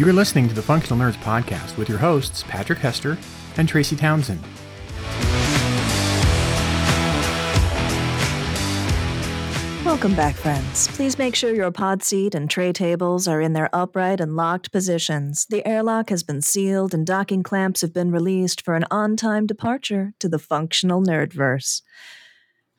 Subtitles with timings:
[0.00, 3.18] You are listening to the Functional Nerds podcast with your hosts, Patrick Hester
[3.58, 4.40] and Tracy Townsend.
[9.84, 10.88] Welcome back, friends.
[10.96, 14.72] Please make sure your pod seat and tray tables are in their upright and locked
[14.72, 15.44] positions.
[15.50, 19.46] The airlock has been sealed and docking clamps have been released for an on time
[19.46, 21.82] departure to the functional nerdverse.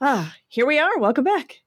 [0.01, 0.97] Ah, here we are.
[0.97, 1.60] Welcome back.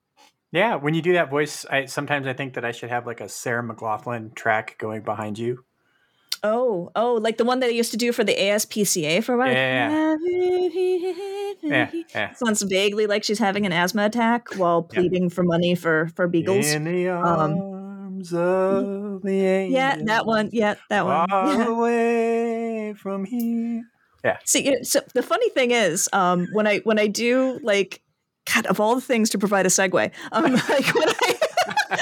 [0.55, 3.21] Yeah, when you do that voice, I sometimes I think that I should have like
[3.21, 5.65] a Sarah McLachlan track going behind you.
[6.45, 9.39] Oh, oh, like the one that I used to do for the ASPCA for a
[9.39, 9.51] while.
[9.51, 10.15] Yeah,
[11.65, 12.35] yeah, yeah.
[12.35, 16.67] Sounds vaguely like she's having an asthma attack while pleading for money for for beagles.
[16.73, 17.59] In the Um,
[18.33, 19.75] of the angel.
[19.75, 20.51] Yeah, that one.
[20.53, 21.27] Yeah, that one.
[21.29, 21.67] Far Yeah.
[21.67, 23.91] away from here.
[24.25, 24.39] Yeah.
[24.45, 28.04] See, so the funny thing is, um, when I when I do like,
[28.53, 31.39] God, of all the things to provide a segue, um, like when I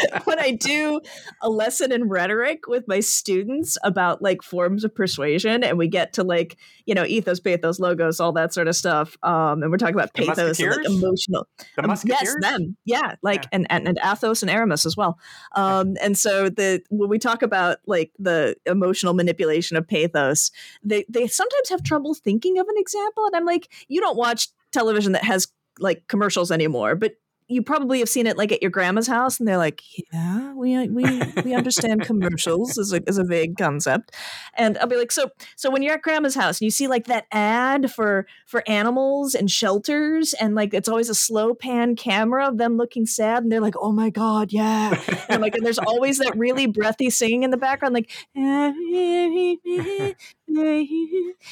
[0.25, 1.01] when I do
[1.41, 6.13] a lesson in rhetoric with my students about like forms of persuasion, and we get
[6.15, 9.79] to like you know ethos, pathos, logos, all that sort of stuff, um, and we're
[9.79, 11.47] talking about pathos and like emotional.
[11.77, 12.77] The Um, yes, them.
[12.85, 13.49] Yeah, like Yeah.
[13.53, 15.19] And, and and Athos and Aramis as well.
[15.55, 20.51] Um, and so the when we talk about like the emotional manipulation of pathos,
[20.83, 24.49] they they sometimes have trouble thinking of an example, and I'm like, you don't watch
[24.73, 27.15] television that has like commercials anymore, but
[27.53, 30.75] you probably have seen it like at your grandma's house, and they're like, "Yeah, we
[30.75, 31.05] uh, we
[31.45, 34.15] we understand commercials as a as a vague concept."
[34.55, 37.07] And I'll be like, "So so when you're at grandma's house and you see like
[37.07, 42.49] that ad for for animals and shelters, and like it's always a slow pan camera
[42.49, 45.65] of them looking sad, and they're like, "Oh my god, yeah," and I'm like, and
[45.65, 48.11] there's always that really breathy singing in the background, like,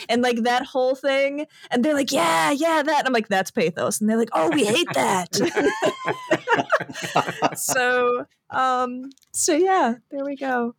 [0.09, 3.51] and like that whole thing, and they're like, "Yeah, yeah, that." And I'm like, "That's
[3.51, 5.29] pathos," and they're like, "Oh, we hate that."
[7.57, 10.75] so, um, so yeah, there we go.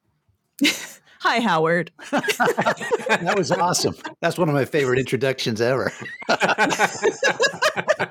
[1.22, 1.92] Hi, Howard.
[2.12, 3.96] that was awesome.
[4.22, 5.92] That's one of my favorite introductions ever.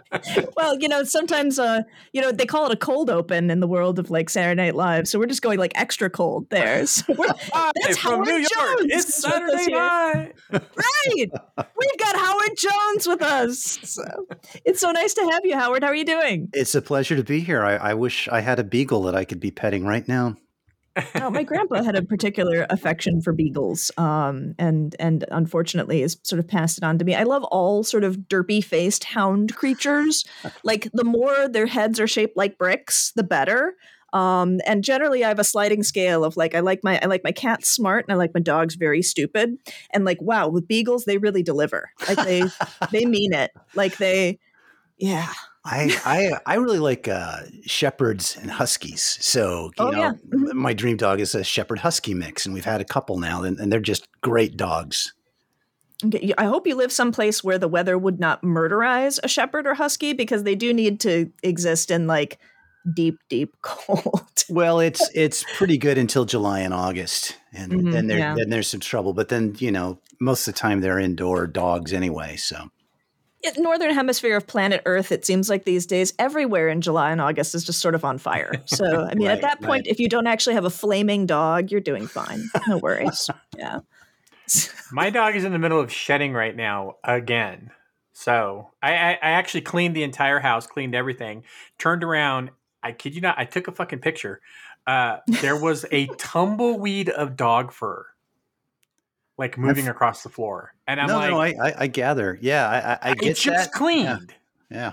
[0.56, 1.82] Well, you know, sometimes, uh,
[2.12, 4.74] you know, they call it a cold open in the world of like Saturday Night
[4.74, 6.84] Live, so we're just going like extra cold there.
[6.86, 8.50] So we're, Hi, That's from Howard New York.
[8.50, 9.78] Jones It's is with us Saturday here.
[9.78, 10.34] night.
[10.52, 11.66] right.
[11.78, 13.78] We've got Howard Jones with us.
[13.82, 14.02] So,
[14.66, 15.82] it's so nice to have you, Howard.
[15.82, 16.50] How are you doing?
[16.52, 17.62] It's a pleasure to be here.
[17.64, 20.36] I, I wish I had a beagle that I could be petting right now.
[21.16, 26.38] Oh, my grandpa had a particular affection for beagles, um, and and unfortunately has sort
[26.38, 27.14] of passed it on to me.
[27.14, 30.24] I love all sort of derpy faced hound creatures.
[30.64, 33.74] Like the more their heads are shaped like bricks, the better.
[34.12, 37.22] Um, and generally, I have a sliding scale of like I like my I like
[37.24, 39.56] my cats smart and I like my dogs very stupid.
[39.92, 41.90] And like wow, with beagles they really deliver.
[42.08, 42.42] Like they
[42.90, 43.52] they mean it.
[43.74, 44.38] Like they,
[44.98, 45.32] yeah.
[45.70, 49.16] I I, I really like uh, shepherds and huskies.
[49.20, 50.12] So you Oh, know, yeah.
[50.34, 50.52] Mhm.
[50.54, 53.58] my dream dog is a shepherd husky mix, and we've had a couple now, and,
[53.60, 55.14] and they're just great dogs.
[56.04, 59.74] Okay, I hope you live someplace where the weather would not murderize a shepherd or
[59.74, 62.38] husky because they do need to exist in like
[62.94, 64.22] deep, deep cold.
[64.48, 68.34] Well, it's it's pretty good until July and August, and Mhm, then there yeah.
[68.34, 69.12] then there's some trouble.
[69.12, 72.36] But then you know, most of the time they're indoor dogs anyway.
[72.36, 72.70] So
[73.56, 77.54] Northern hemisphere of planet Earth, it seems like these days, everywhere in July and August
[77.54, 78.52] is just sort of on fire.
[78.66, 81.80] So, I mean, at that point, if you don't actually have a flaming dog, you're
[81.80, 82.50] doing fine.
[82.68, 83.30] No worries.
[83.56, 83.80] yeah.
[84.92, 87.70] My dog is in the middle of shedding right now again.
[88.12, 91.44] So I, I, I actually cleaned the entire house, cleaned everything,
[91.78, 92.50] turned around.
[92.82, 94.40] I kid you not, I took a fucking picture.
[94.86, 98.06] Uh, there was a tumbleweed of dog fur,
[99.40, 102.38] like moving across the floor, and I'm no, like, no, I, I I gather.
[102.40, 103.72] Yeah, I I, I get "It just that.
[103.72, 104.32] cleaned."
[104.70, 104.92] Yeah.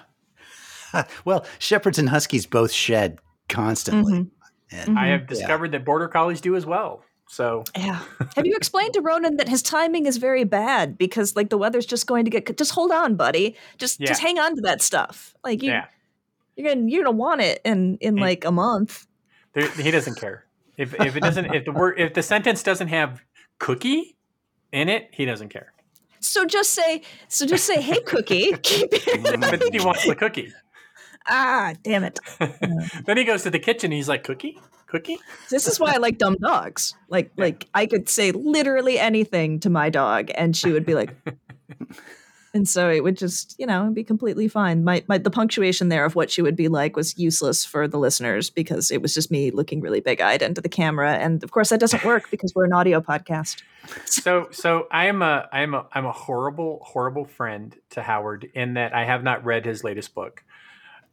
[1.25, 3.19] well, shepherds and huskies both shed
[3.49, 4.13] constantly.
[4.13, 4.29] Mhm.
[4.71, 5.11] And I Mhm.
[5.11, 7.03] have discovered that border collies do as well.
[7.29, 7.99] So Yeah.
[8.35, 11.85] Have you explained to Ronan that his timing is very bad because like the weather's
[11.85, 13.55] just going to get just hold on, buddy.
[13.77, 15.35] Just just hang on to that stuff.
[15.43, 15.85] Like you yeah,
[16.55, 18.23] you're gonna you're gonna want it in in Hey.
[18.23, 19.05] like a month.
[19.53, 20.45] there, he doesn't care
[20.77, 23.21] if if it doesn't if the word if the sentence doesn't have
[23.59, 24.16] cookie
[24.71, 25.73] in it, he doesn't care.
[26.19, 29.39] So just say so just say, hey cookie, keep it.
[29.39, 30.51] but then he wants the cookie.
[31.27, 32.19] ah, damn it.
[33.05, 33.87] then he goes to the kitchen.
[33.91, 35.17] and He's like, "Cookie, cookie."
[35.49, 36.95] This is why I like dumb dogs.
[37.09, 41.13] Like like I could say literally anything to my dog and she would be like
[42.53, 44.83] and so it would just, you know, be completely fine.
[44.83, 47.97] My, my the punctuation there of what she would be like was useless for the
[47.97, 51.69] listeners because it was just me looking really big-eyed into the camera and of course
[51.69, 53.61] that doesn't work because we're an audio podcast.
[54.05, 58.49] So, so I am a I am a I'm a horrible horrible friend to Howard
[58.53, 60.43] in that I have not read his latest book.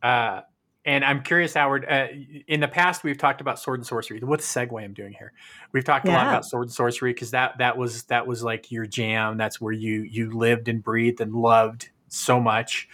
[0.02, 0.40] Uh,
[0.84, 1.86] and I'm curious, Howard.
[1.88, 2.08] Uh,
[2.46, 4.20] in the past, we've talked about sword and sorcery.
[4.20, 5.32] What segue I'm doing here?
[5.72, 8.70] We've talked a lot about sword and sorcery because that that was that was like
[8.70, 9.36] your jam.
[9.36, 12.88] That's where you you lived and breathed and loved so much.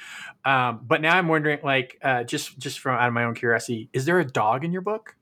[0.45, 3.89] Um, but now I'm wondering, like, uh, just just from out of my own curiosity,
[3.93, 5.17] is there a dog in your book?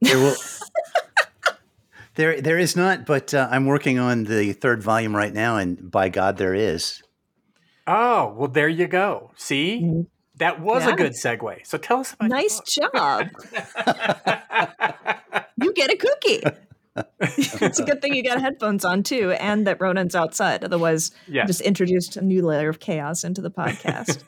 [0.00, 0.36] There will.
[2.16, 5.90] there, there is not, but uh, I'm working on the third volume right now, and
[5.90, 7.02] by God, there is.
[7.86, 9.32] Oh, well, there you go.
[9.36, 10.06] See, Mhm.
[10.36, 11.66] That was a good segue.
[11.66, 13.28] So tell us about Nice job.
[15.62, 16.42] You get a cookie.
[17.20, 20.64] it's a good thing you got headphones on too, and that Ronan's outside.
[20.64, 21.46] Otherwise, yeah.
[21.46, 24.18] just introduced a new layer of chaos into the podcast.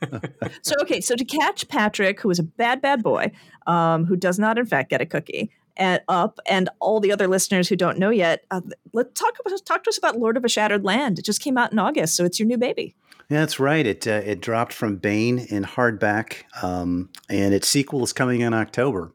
[0.63, 3.33] so, okay, so to catch Patrick, who is a bad, bad boy,
[3.67, 7.29] um, who does not, in fact, get a cookie, and up, and all the other
[7.29, 8.61] listeners who don't know yet, uh,
[8.93, 11.19] let's talk about talk to us about Lord of a Shattered Land.
[11.19, 12.95] It just came out in August, so it's your new baby.
[13.31, 13.87] Yeah, that's right.
[13.87, 18.55] It uh, it dropped from Baen in hardback, um, and its sequel is coming in
[18.55, 19.13] October.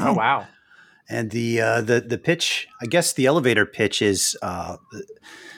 [0.00, 0.46] oh wow.
[1.08, 4.76] And the uh, the the pitch, I guess, the elevator pitch is uh,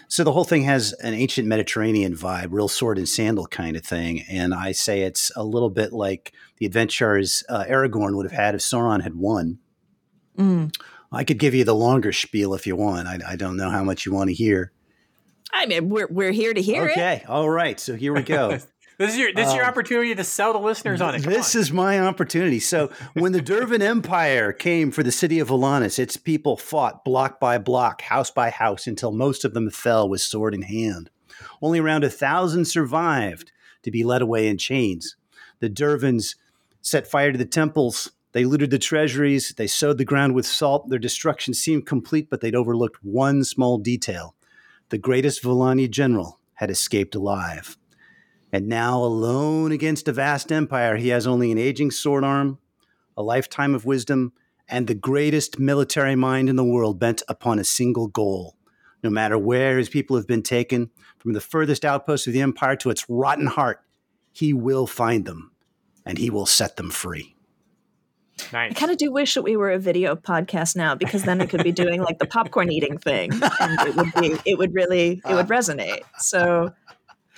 [0.08, 3.84] so the whole thing has an ancient Mediterranean vibe, real sword and sandal kind of
[3.84, 4.25] thing.
[4.28, 8.55] And I say it's a little bit like the adventures uh, Aragorn would have had
[8.55, 9.58] if Sauron had won.
[10.38, 10.75] Mm.
[11.11, 13.08] I could give you the longer spiel if you want.
[13.08, 14.73] I, I don't know how much you want to hear.
[15.52, 16.93] I mean, we're we're here to hear it.
[16.93, 17.81] okay, all right.
[17.81, 18.58] So here we go.
[18.99, 21.23] This is your this is your Um, opportunity to sell the listeners on it.
[21.23, 21.61] Come This on.
[21.62, 22.58] is my opportunity.
[22.58, 27.38] So, when the Dervan Empire came for the city of Volanus, its people fought block
[27.38, 31.11] by block, house by house, until most of them fell with sword in hand.
[31.62, 33.52] Only around a thousand survived
[33.84, 35.14] to be led away in chains.
[35.61, 36.34] The Dervans
[36.82, 38.11] set fire to the temples.
[38.33, 39.55] They looted the treasuries.
[39.57, 40.89] They sowed the ground with salt.
[40.89, 44.35] Their destruction seemed complete, but they'd overlooked one small detail.
[44.91, 47.77] The greatest Volani general had escaped alive.
[48.53, 52.59] And now, alone against a vast empire, he has only an aging sword arm,
[53.17, 54.33] a lifetime of wisdom,
[54.69, 58.57] and the greatest military mind in the world bent upon a single goal.
[59.03, 62.77] No matter where his people have been taken, from the furthest outpost of the empire
[62.77, 63.81] to its rotten heart,
[64.33, 65.53] he will find them
[66.05, 67.35] and he will set them free.
[68.52, 68.73] Nice.
[68.73, 71.50] I kind of do wish that we were a video podcast now because then it
[71.50, 75.20] could be doing like the popcorn eating thing, and it would be it would really
[75.29, 76.02] it would resonate.
[76.19, 76.73] So,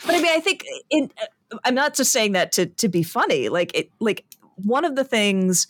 [0.07, 3.03] but I mean, I think in uh, I'm not just saying that to to be
[3.03, 3.49] funny.
[3.49, 4.25] Like it like
[4.57, 5.67] one of the things,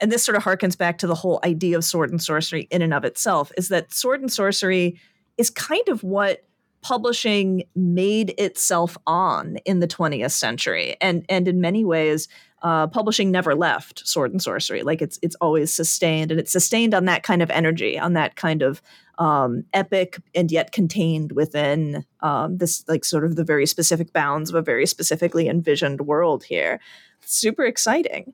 [0.00, 2.82] and this sort of harkens back to the whole idea of sword and sorcery in
[2.82, 5.00] and of itself, is that sword and sorcery
[5.36, 6.44] is kind of what
[6.84, 12.28] publishing made itself on in the 20th century and and in many ways
[12.64, 16.94] uh, publishing never left sword and sorcery like it's it's always sustained and it's sustained
[16.94, 18.82] on that kind of energy on that kind of
[19.18, 24.50] um, epic and yet contained within um, this like sort of the very specific bounds
[24.50, 26.80] of a very specifically envisioned world here
[27.20, 28.32] super exciting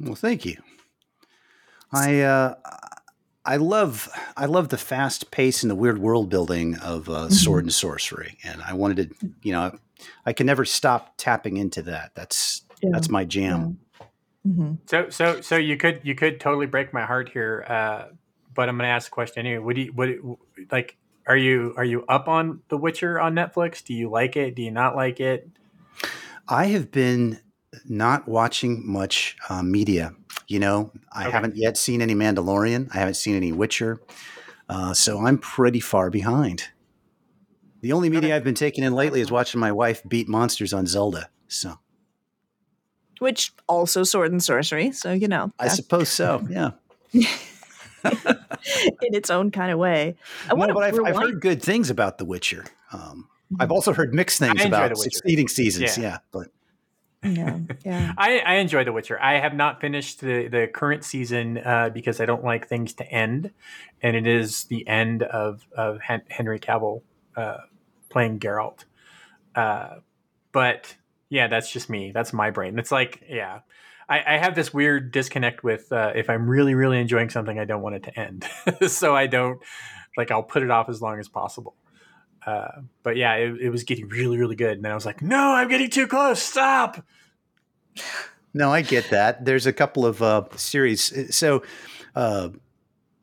[0.00, 0.56] Well, thank you.
[1.92, 2.54] I uh,
[3.44, 7.64] I love I love the fast pace and the weird world building of uh, sword
[7.64, 9.78] and sorcery, and I wanted to, you know,
[10.26, 12.10] I can never stop tapping into that.
[12.14, 12.90] That's Yeah.
[12.92, 13.78] that's my jam.
[14.44, 18.06] hmm So so so you could you could totally break my heart here, uh,
[18.54, 19.62] but I'm going to ask a question anyway.
[19.64, 20.96] What do you what like?
[21.28, 23.84] Are you are you up on The Witcher on Netflix?
[23.84, 24.54] Do you like it?
[24.54, 25.48] Do you not like it?
[26.48, 27.40] I have been
[27.84, 30.12] not watching much uh, media.
[30.46, 31.32] You know, I Okay.
[31.32, 32.88] haven't yet seen any Mandalorian.
[32.94, 34.00] I haven't seen any Witcher,
[34.68, 36.68] uh, so I'm pretty far behind.
[37.80, 38.36] The only media Okay.
[38.36, 41.30] I've been taking in lately is watching my wife beat monsters on Zelda.
[41.48, 41.78] So
[43.18, 46.46] which also sword and sorcery so you know I suppose so.
[46.48, 46.70] Yeah.
[47.12, 47.24] in
[49.14, 50.16] its own kind of way
[50.48, 52.64] I no, but I've, I've heard good things about The Witcher.
[52.92, 55.10] Um, I've also heard mixed things about The Witcher.
[55.10, 55.96] succeeding seasons.
[55.96, 56.04] Yeah.
[56.04, 56.48] Yeah, but
[57.22, 59.20] yeah yeah I, I enjoy The Witcher.
[59.20, 63.10] I have not finished the, the current season uh, because I don't like things to
[63.10, 63.50] end,
[64.02, 67.02] and it is the end of of Hen- Henry Cavill
[67.36, 67.58] uh,
[68.10, 68.84] playing Geralt.
[69.54, 69.96] Uh,
[70.52, 70.94] but
[71.28, 72.12] yeah, that's just me.
[72.12, 72.78] That's my brain.
[72.78, 73.60] It's like yeah,
[74.08, 77.64] I, I have this weird disconnect with uh, if I'm really really enjoying something, I
[77.64, 78.46] don't want it to end,
[78.88, 79.60] so I don't
[80.16, 81.74] like I'll put it off as long as possible.
[82.46, 84.76] Uh, but yeah, it, it was getting really, really good.
[84.76, 86.40] And then I was like, no, I'm getting too close.
[86.40, 87.04] Stop.
[88.54, 89.44] no, I get that.
[89.44, 91.34] There's a couple of uh, series.
[91.34, 91.64] So
[92.14, 92.50] uh,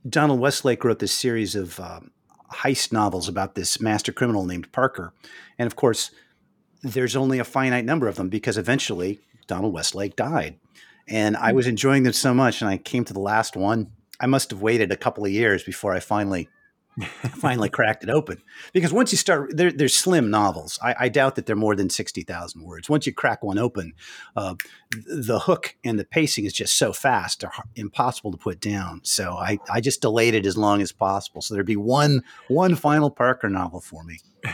[0.08, 2.12] Donald Westlake wrote this series of um,
[2.52, 5.14] heist novels about this master criminal named Parker,
[5.58, 6.12] and of course,
[6.84, 10.60] there's only a finite number of them because eventually Donald Westlake died.
[11.08, 13.92] And I was enjoying them so much, and I came to the last one.
[14.22, 16.48] I must have waited a couple of years before I finally
[17.36, 18.42] finally cracked it open.
[18.72, 20.78] Because once you start, they're, they're slim novels.
[20.82, 22.90] I, I doubt that they're more than 60,000 words.
[22.90, 23.94] Once you crack one open,
[24.36, 24.56] uh,
[25.08, 29.02] the hook and the pacing is just so fast, they're impossible to put down.
[29.04, 31.42] So I, I just delayed it as long as possible.
[31.42, 34.20] So there'd be one, one final Parker novel for me.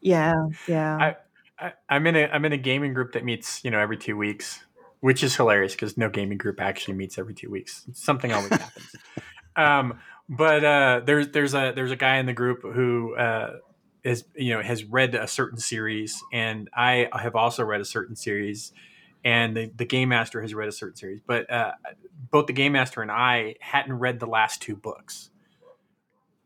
[0.00, 0.96] Yeah, yeah.
[0.96, 1.16] I,
[1.60, 4.16] I, am in a I'm in a gaming group that meets you know every two
[4.16, 4.60] weeks,
[5.00, 7.86] which is hilarious because no gaming group actually meets every two weeks.
[7.92, 8.96] Something always happens.
[9.56, 9.98] um,
[10.28, 13.56] but uh, there's there's a there's a guy in the group who uh,
[14.04, 18.16] is you know has read a certain series, and I have also read a certain
[18.16, 18.72] series,
[19.24, 21.20] and the, the game master has read a certain series.
[21.26, 21.72] But uh,
[22.30, 25.30] both the game master and I hadn't read the last two books.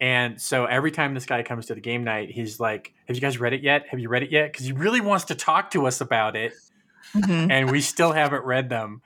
[0.03, 3.21] And so every time this guy comes to the game night, he's like, "Have you
[3.21, 3.87] guys read it yet?
[3.89, 6.55] Have you read it yet?" Because he really wants to talk to us about it,
[7.15, 7.49] mm-hmm.
[7.49, 9.01] and we still haven't read them.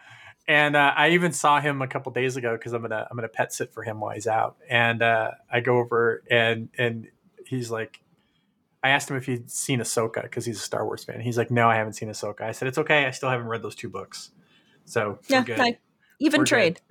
[0.48, 3.28] And uh, I even saw him a couple days ago because I'm gonna I'm gonna
[3.28, 4.56] pet sit for him while he's out.
[4.70, 7.08] And uh, I go over and and
[7.44, 8.00] he's like,
[8.82, 11.20] I asked him if he'd seen Ahsoka because he's a Star Wars fan.
[11.20, 12.40] He's like, No, I haven't seen Ahsoka.
[12.40, 13.04] I said, It's okay.
[13.04, 14.30] I still haven't read those two books.
[14.86, 15.44] So yeah,
[16.20, 16.80] even we're trade.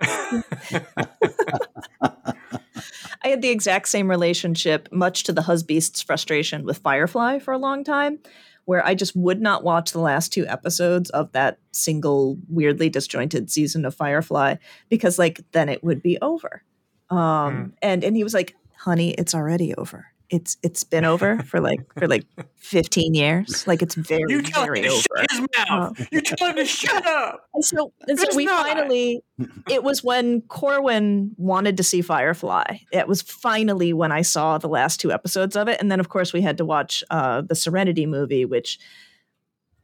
[3.24, 7.58] I had the exact same relationship, much to the husbeast's frustration with Firefly for a
[7.58, 8.18] long time,
[8.64, 13.50] where I just would not watch the last two episodes of that single weirdly disjointed
[13.50, 14.56] season of Firefly
[14.88, 16.62] because like then it would be over.
[17.10, 17.72] Um mm.
[17.82, 21.80] and and he was like, "Honey, it's already over." It's it's been over for like
[21.98, 22.24] for like
[22.56, 23.66] 15 years.
[23.66, 26.00] Like it's very you tell very him to over shut his mouth.
[26.00, 27.48] Uh, you tell him to shut up.
[27.54, 28.66] And so, and so we not.
[28.66, 29.22] finally
[29.70, 32.78] it was when corwin wanted to see firefly.
[32.92, 35.80] It was finally when i saw the last two episodes of it.
[35.80, 38.78] And then of course we had to watch uh, the serenity movie which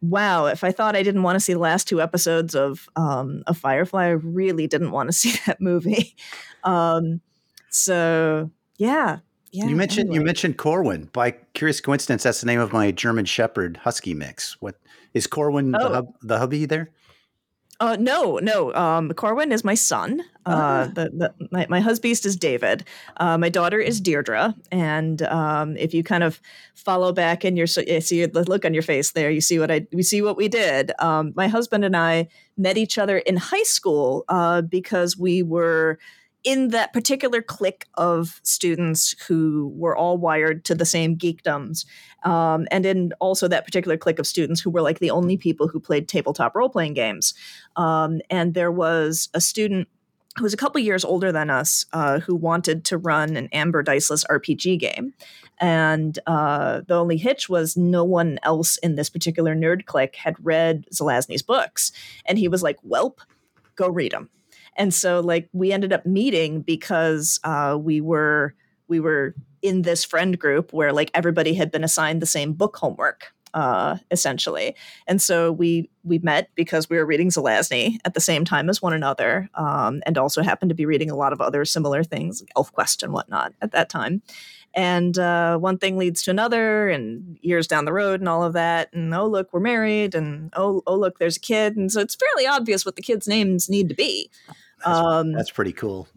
[0.00, 3.44] wow if i thought i didn't want to see the last two episodes of um,
[3.46, 6.16] of firefly i really didn't want to see that movie.
[6.64, 7.20] Um,
[7.70, 9.20] so yeah
[9.52, 10.16] yeah, you mentioned anyway.
[10.16, 11.10] you mentioned Corwin.
[11.12, 14.56] By curious coincidence, that's the name of my German Shepherd Husky mix.
[14.60, 14.76] What
[15.14, 15.78] is Corwin oh.
[15.78, 16.90] the, hub, the hubby there?
[17.82, 18.72] Uh, no, no.
[18.74, 20.20] Um, Corwin is my son.
[20.46, 20.90] Uh, ah.
[20.94, 22.84] the, the, my, my husband is David.
[23.16, 24.54] Uh, my daughter is Deirdre.
[24.70, 26.40] And um, if you kind of
[26.76, 29.86] follow back in your see the look on your face there, you see what I
[29.92, 30.92] we see what we did.
[31.00, 35.98] Um, my husband and I met each other in high school uh, because we were
[36.44, 41.84] in that particular clique of students who were all wired to the same geekdoms,
[42.24, 45.68] um, and in also that particular clique of students who were like the only people
[45.68, 47.34] who played tabletop role playing games.
[47.76, 49.88] Um, and there was a student
[50.36, 53.82] who was a couple years older than us uh, who wanted to run an Amber
[53.82, 55.12] Diceless RPG game.
[55.60, 60.34] And uh, the only hitch was no one else in this particular nerd clique had
[60.42, 61.92] read Zelazny's books.
[62.24, 63.18] And he was like, Welp,
[63.76, 64.30] go read them
[64.76, 68.54] and so like we ended up meeting because uh, we were
[68.88, 72.76] we were in this friend group where like everybody had been assigned the same book
[72.76, 74.74] homework uh, essentially.
[75.06, 78.82] And so we we met because we were reading Zelazny at the same time as
[78.82, 82.42] one another, um, and also happened to be reading a lot of other similar things,
[82.42, 84.22] like ElfQuest and whatnot, at that time.
[84.74, 88.54] And uh, one thing leads to another, and years down the road, and all of
[88.54, 88.92] that.
[88.92, 92.16] And oh look, we're married, and oh oh look, there's a kid, and so it's
[92.16, 94.30] fairly obvious what the kids' names need to be.
[94.84, 96.08] That's, um, that's pretty cool.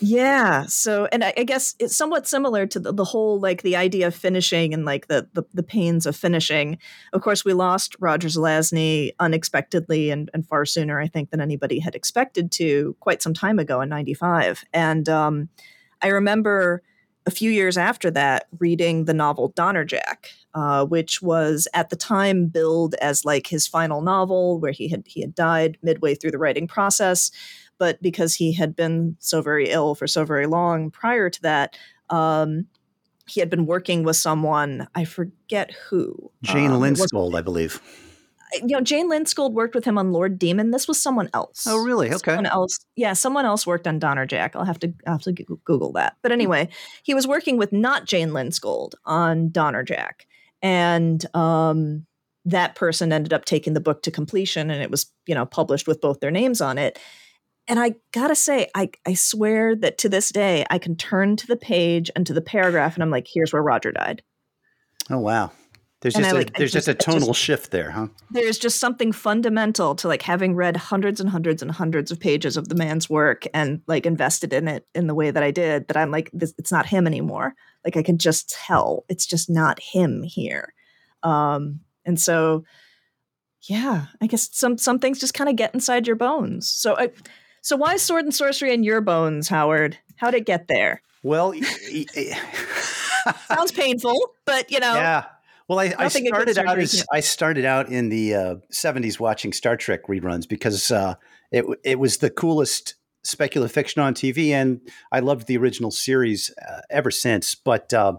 [0.00, 0.66] Yeah.
[0.66, 4.06] So, and I, I, guess it's somewhat similar to the, the, whole like the idea
[4.06, 6.78] of finishing and like the, the, the pains of finishing.
[7.12, 11.80] Of course, we lost Roger Zelazny unexpectedly and, and far sooner, I think, than anybody
[11.80, 14.64] had expected to quite some time ago in '95.
[14.72, 15.48] And um,
[16.00, 16.82] I remember
[17.26, 22.46] a few years after that reading the novel Donnerjack, uh, which was at the time
[22.46, 26.38] billed as like his final novel, where he had he had died midway through the
[26.38, 27.32] writing process
[27.78, 31.76] but because he had been so very ill for so very long prior to that,
[32.10, 32.66] um,
[33.28, 36.30] he had been working with someone I forget who.
[36.42, 37.80] Jane um, Lindskold, I believe.
[38.62, 40.70] You know, Jane Lindskold worked with him on Lord Demon.
[40.70, 41.66] This was someone else.
[41.68, 42.08] Oh, really?
[42.08, 42.32] Okay.
[42.32, 42.78] Someone else.
[42.96, 44.52] Yeah, someone else worked on Donnerjack.
[44.54, 46.16] I'll have to I'll have to Google that.
[46.22, 46.68] But anyway,
[47.02, 50.24] he was working with not Jane Lindskold on Donnerjack,
[50.62, 52.06] and um,
[52.46, 55.86] that person ended up taking the book to completion, and it was you know published
[55.86, 56.98] with both their names on it.
[57.68, 61.46] And I gotta say, I, I swear that to this day, I can turn to
[61.46, 64.22] the page and to the paragraph, and I'm like, here's where Roger died.
[65.10, 65.52] Oh wow.
[66.00, 68.06] There's just, a, like, there's just, just, a tonal just, shift there, huh?
[68.30, 72.56] There's just something fundamental to like having read hundreds and hundreds and hundreds of pages
[72.56, 75.88] of the man's work and like invested in it in the way that I did
[75.88, 77.54] that I'm like, this, it's not him anymore.
[77.84, 80.72] Like I can just tell it's just not him here.
[81.24, 82.64] Um, and so,
[83.62, 86.68] yeah, I guess some some things just kind of get inside your bones.
[86.68, 87.10] So I
[87.62, 89.98] so why sword and sorcery in your bones, Howard?
[90.16, 91.02] How'd it get there?
[91.22, 91.54] Well,
[93.46, 95.24] Sounds painful, but you know, yeah.
[95.68, 99.76] Well, I, I started out as I started out in the uh, '70s watching Star
[99.76, 101.14] Trek reruns because uh,
[101.52, 104.80] it it was the coolest speculative fiction on TV, and
[105.12, 107.54] I loved the original series uh, ever since.
[107.54, 108.14] But uh,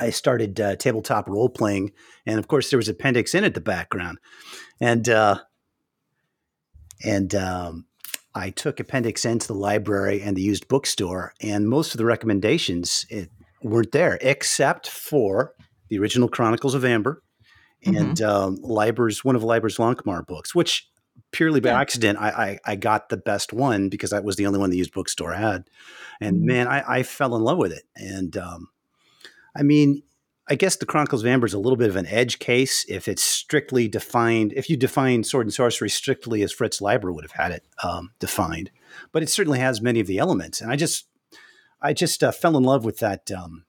[0.00, 1.92] I started uh, tabletop role playing,
[2.24, 4.18] and of course, there was Appendix N at the background,
[4.80, 5.40] and uh,
[7.04, 7.84] and um,
[8.38, 12.04] I took Appendix N to the library and the used bookstore, and most of the
[12.04, 13.30] recommendations it,
[13.62, 15.52] weren't there except for
[15.88, 17.22] the original Chronicles of Amber
[17.84, 20.88] and um, Leiber's one of Leiber's Lankhmar books, which
[21.32, 21.80] purely by Yeah.
[21.80, 24.76] accident I, I I got the best one because that was the only one the
[24.78, 25.64] used bookstore had,
[26.20, 26.44] and Mhm.
[26.44, 27.84] man, I, I fell in love with it.
[27.96, 28.68] And um,
[29.56, 30.02] I mean,
[30.50, 33.06] I guess the Chronicles of Amber is a little bit of an edge case if
[33.06, 34.52] it's strictly defined.
[34.56, 38.12] If you define sword and sorcery strictly as Fritz Leiber would have had it um,
[38.18, 38.70] defined,
[39.12, 40.60] but it certainly has many of the elements.
[40.60, 41.06] And I just
[41.80, 43.30] I just uh, fell in love with that.
[43.30, 43.64] Um,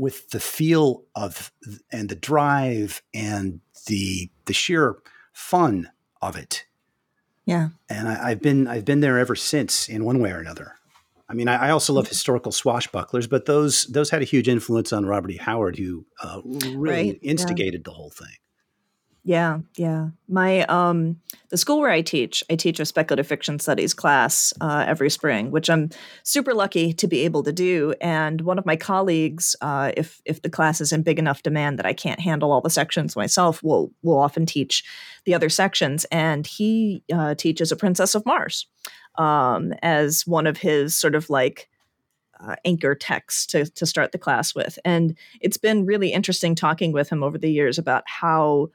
[0.00, 1.52] with the feel of
[1.92, 4.96] and the drive and the the sheer
[5.32, 5.90] fun
[6.22, 6.64] of it.
[7.44, 7.68] Yeah.
[7.88, 10.76] And I, I've been I've been there ever since in one way or another.
[11.30, 14.92] I mean, I, I also love historical swashbucklers, but those those had a huge influence
[14.92, 15.36] on Robert E.
[15.36, 17.30] Howard, who uh, really Right, yeah.
[17.30, 18.34] instigated the whole thing.
[19.22, 20.08] Yeah, yeah.
[20.28, 24.84] My um the school where I teach, I teach a speculative fiction studies class uh,
[24.86, 25.90] every spring, which I'm
[26.22, 27.92] super lucky to be able to do.
[28.00, 31.78] And one of my colleagues, uh, if if the class is in big enough demand
[31.78, 34.84] that I can't handle all the sections myself, will will often teach
[35.26, 36.06] the other sections.
[36.06, 38.66] And he uh, teaches a Princess of Mars
[39.16, 41.68] um, as one of his sort of like
[42.40, 44.78] uh, anchor texts to to start the class with.
[44.84, 48.70] And it's been really interesting talking with him over the years about how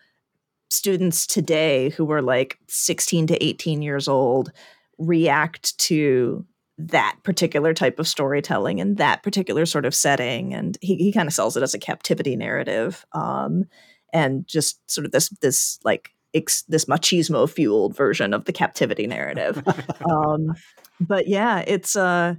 [0.70, 4.52] students today who are like 16 to 18 years old
[4.98, 6.46] react to
[6.78, 11.28] that particular type of storytelling and that particular sort of setting and he, he kind
[11.28, 13.64] of sells it as a captivity narrative um,
[14.12, 19.08] and just sort of this this like ex, this machismo fueled version of the captivity
[19.08, 19.64] narrative.
[20.10, 20.54] Um,
[21.00, 22.36] but yeah it's uh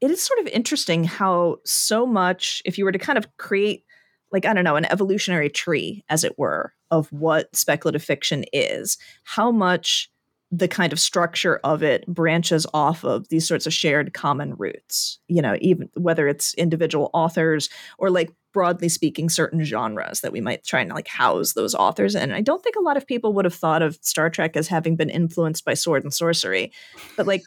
[0.00, 3.84] it is sort of interesting how so much if you were to kind of create
[4.32, 8.98] like i don't know an evolutionary tree as it were of what speculative fiction is
[9.24, 10.10] how much
[10.50, 15.18] the kind of structure of it branches off of these sorts of shared common roots
[15.28, 20.40] you know even whether it's individual authors or like broadly speaking certain genres that we
[20.40, 22.32] might try and like house those authors in.
[22.32, 24.96] I don't think a lot of people would have thought of star trek as having
[24.96, 26.72] been influenced by sword and sorcery
[27.16, 27.42] but like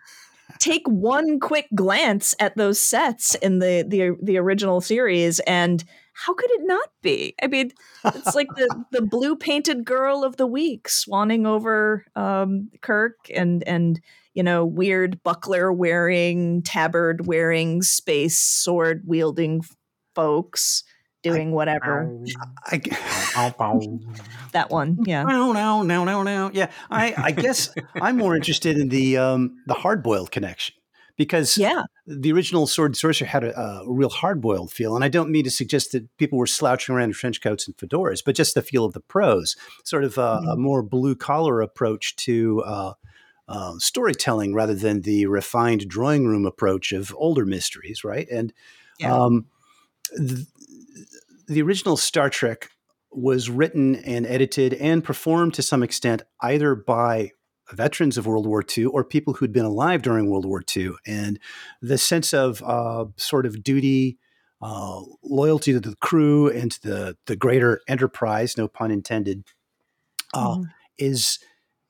[0.60, 6.34] take one quick glance at those sets in the the the original series and how
[6.34, 7.36] could it not be?
[7.42, 7.72] I mean
[8.06, 13.64] it's like the the blue painted girl of the week swanning over um kirk and
[13.68, 14.00] and
[14.34, 19.64] you know weird buckler wearing tabard wearing space sword wielding
[20.16, 20.84] folks
[21.24, 22.12] doing whatever.
[22.66, 22.78] I,
[24.52, 25.24] that one yeah.
[25.24, 26.52] No, no, no, no, no.
[26.54, 30.76] Yeah, I, I guess I'm more interested in the um, the hard boiled connection
[31.18, 31.84] because yeah
[32.20, 35.32] the original Sword and Sorcerer had a, a real hard boiled feel, and I don't
[35.32, 38.56] mean to suggest that people were slouching around in trench coats and fedoras, but just
[38.56, 42.62] the feel of the prose, sort of a, a more blue collar approach to.
[42.64, 42.94] Uh,
[43.48, 48.26] uh, storytelling rather than the refined drawing room approach of older mysteries, right?
[48.32, 48.54] And
[48.98, 49.14] Yeah.
[49.14, 49.46] um,
[50.16, 50.46] th-
[51.48, 52.70] the original Star Trek
[53.12, 57.32] was written and edited and performed to some extent either by
[57.74, 60.92] veterans of World War II or people who'd been alive during World War II.
[61.06, 61.40] And
[61.82, 64.18] the sense of uh, sort of duty,
[64.62, 69.44] uh, loyalty to the crew and to the, the greater enterprise, no pun intended,
[70.34, 70.66] uh, Mhm.
[70.98, 71.40] is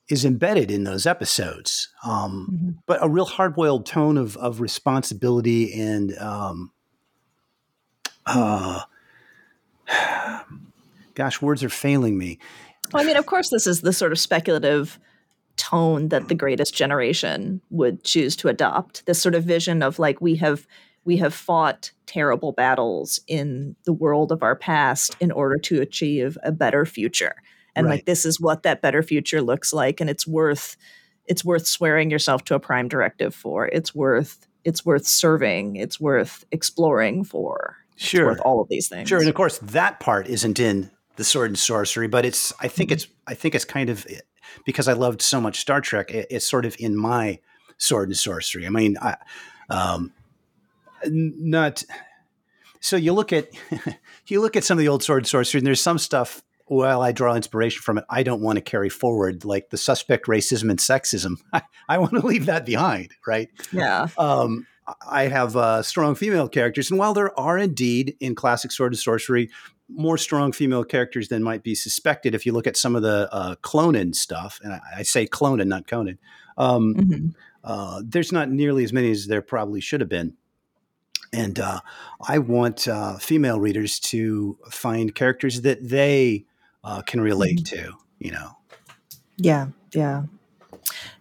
[0.09, 1.87] is embedded in those episodes.
[2.03, 2.83] Um, Mhm.
[2.85, 6.71] But a real hard boiled tone of, of responsibility and um,
[8.25, 8.81] uh,
[11.15, 12.39] gosh, words are failing me.
[12.91, 14.99] Well, I mean, of course, this is the sort of speculative
[15.61, 19.05] tone that the greatest generation would choose to adopt.
[19.05, 20.65] This sort of vision of like we have
[21.05, 26.37] we have fought terrible battles in the world of our past in order to achieve
[26.43, 27.35] a better future.
[27.75, 27.93] And Right.
[27.93, 30.77] like this is what that better future looks like and it's worth
[31.27, 33.67] it's worth swearing yourself to a prime directive for.
[33.67, 35.75] It's worth it's worth serving.
[35.75, 37.77] It's worth exploring for.
[37.95, 38.25] It's Sure.
[38.27, 39.09] worth all of these things.
[39.09, 42.67] Sure, and of course that part isn't in the sword and sorcery, but it's I
[42.67, 42.93] think Mhm.
[42.93, 44.05] it's I think it's kind of
[44.65, 46.11] because I loved so much Star Trek.
[46.11, 47.39] It, it's sort of in my
[47.77, 48.65] sword and sorcery.
[48.65, 49.17] I mean, I,
[49.69, 50.13] um,
[51.09, 51.83] not
[52.81, 53.49] so you look at
[54.27, 56.43] you look at some of the old sword and sorcery, and there's some stuff.
[56.65, 60.27] While I draw inspiration from it, I don't want to carry forward like the suspect
[60.27, 61.35] racism and sexism.
[61.53, 63.49] I, I want to leave that behind, right?
[63.73, 64.07] yeah.
[64.17, 64.65] um,
[65.05, 68.99] I have uh, strong female characters, and while there are indeed in classic sword and
[68.99, 69.49] sorcery
[69.93, 73.29] more strong female characters than might be suspected, if you look at some of the
[73.31, 76.17] uh, Clonin stuff, and I, I say Clonin, not Conan,
[76.57, 77.27] um, mm-hmm.
[77.63, 80.35] uh, there's not nearly as many as there probably should have been.
[81.33, 81.79] And uh,
[82.27, 86.45] I want uh, female readers to find characters that they
[86.83, 87.83] uh, can relate mm-hmm.
[87.83, 88.57] to, you know.
[89.37, 90.23] Yeah, yeah.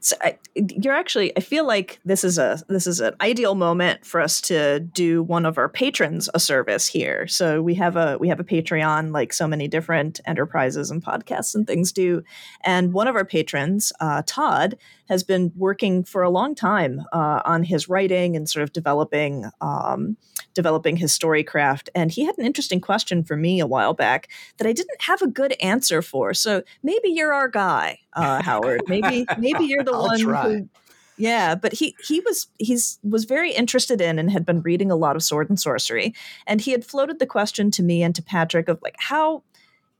[0.00, 1.36] So I, you're actually.
[1.36, 5.22] I feel like this is a this is an ideal moment for us to do
[5.22, 7.26] one of our patrons a service here.
[7.26, 11.54] So we have a we have a Patreon, like so many different enterprises and podcasts
[11.54, 12.22] and things do.
[12.64, 14.78] And one of our patrons, uh, Todd,
[15.10, 19.50] has been working for a long time uh, on his writing and sort of developing
[19.60, 20.16] um,
[20.54, 21.90] developing his story craft.
[21.94, 25.22] And he had an interesting question for me a while back that I didn't have
[25.22, 26.34] a good answer for.
[26.34, 28.82] So maybe you're our guy, uh, Howard.
[28.88, 30.42] Maybe maybe you're the one try.
[30.42, 30.68] who.
[31.16, 34.96] Yeah, but he he was he's was very interested in and had been reading a
[34.96, 36.14] lot of sword and sorcery,
[36.46, 39.42] and he had floated the question to me and to Patrick of like how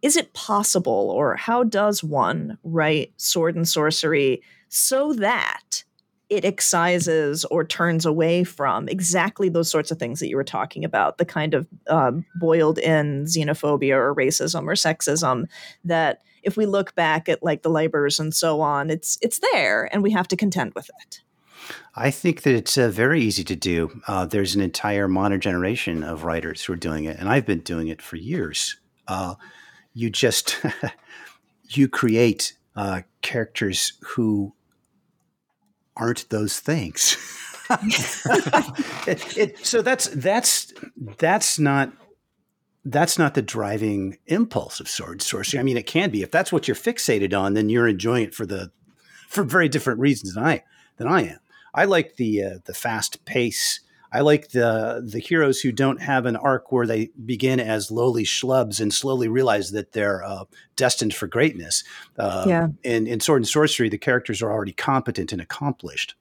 [0.03, 5.85] is it possible or how does one write sword and sorcery so that
[6.31, 10.85] it excises or turns away from exactly those sorts of things that you were talking
[10.85, 15.47] about the kind of um, boiled in xenophobia or racism or sexism
[15.85, 19.89] that if we look back at like the labors and so on it's it's there
[19.93, 21.21] and we have to contend with it
[21.95, 24.01] I think that it's uh, very easy to do.
[24.07, 27.61] Uh, there's an entire modern generation of writers who are doing it, and I've been
[27.61, 28.77] doing it for years.
[29.09, 29.35] Uh,
[29.93, 30.61] you just
[31.69, 34.53] you create uh, characters who
[35.97, 37.17] aren't those things.
[39.07, 40.73] it, it, so that's that's
[41.19, 41.93] that's not
[42.85, 45.61] that's not the driving impulse of sword sorcery.
[45.61, 48.35] I mean, it can be if that's what you're fixated on, then you're enjoying it
[48.35, 48.71] for the
[49.29, 50.65] for very different reasons than I
[50.97, 51.39] than I am.
[51.75, 53.81] I like the uh, the fast pace
[54.13, 58.25] I like the the heroes who don't have an arc where they begin as lowly
[58.25, 61.85] schlubs and slowly realize that they're uh, destined for greatness.
[62.19, 62.69] Uh, yeah.
[62.83, 66.17] In, in Sword and Sorcery, the characters are already competent and accomplished.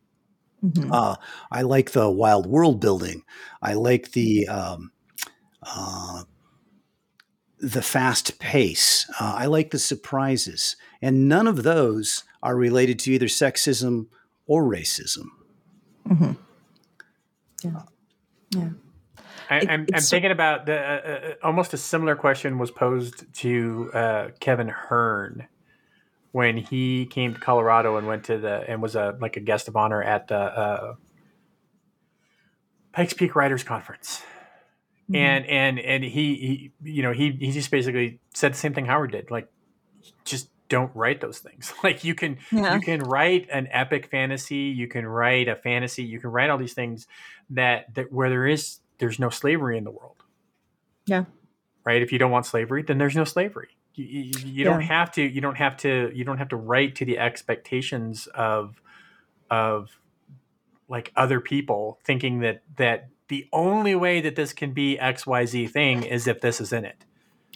[0.63, 0.91] Mm-hmm.
[0.91, 1.15] Uh,
[1.51, 3.23] I like the wild world building.
[3.61, 4.91] I like the um,
[5.63, 6.23] uh,
[7.59, 9.09] the fast pace.
[9.19, 14.07] Uh, I like the surprises, and none of those are related to either sexism
[14.47, 15.25] or racism.
[16.07, 16.31] Mm-hmm.
[17.63, 17.81] Yeah.
[18.51, 18.69] Yeah.
[19.49, 23.89] I, am I'm thinking about the uh, uh, almost a similar question was posed to
[23.93, 25.47] uh, Kevin Hearne
[26.31, 29.67] when he came to Colorado and went to the and was a like a guest
[29.67, 30.93] of honor at the uh,
[32.91, 34.21] Pikes Peak Writers Conference.
[35.09, 35.15] Mm-hmm.
[35.15, 38.85] And and and he, he you know he he just basically said the same thing
[38.85, 39.49] Howard did like
[40.23, 41.73] just don't write those things.
[41.83, 42.75] Like you can yeah.
[42.75, 46.57] you can write an epic fantasy, you can write a fantasy, you can write all
[46.57, 47.07] these things
[47.49, 50.23] that that where there is there's no slavery in the world.
[51.05, 51.25] Yeah.
[51.83, 52.01] Right?
[52.01, 53.69] If you don't want slavery, then there's no slavery.
[53.95, 54.63] You, you, you yeah.
[54.65, 58.27] don't have to you don't have to you don't have to write to the expectations
[58.27, 58.79] of
[59.49, 59.89] of
[60.87, 66.03] like other people thinking that that the only way that this can be XYZ thing
[66.03, 67.05] is if this is in it.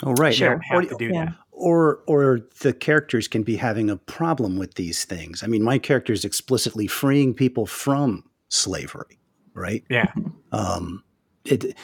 [0.03, 0.33] Oh right.
[0.33, 0.59] Sure.
[0.71, 1.25] Or, to do yeah.
[1.25, 5.43] that or or the characters can be having a problem with these things.
[5.43, 9.19] I mean, my character is explicitly freeing people from slavery,
[9.53, 9.83] right?
[9.89, 10.11] Yeah.
[10.51, 11.03] Um,
[11.45, 11.77] it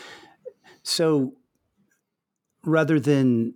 [0.84, 1.34] so
[2.64, 3.54] rather than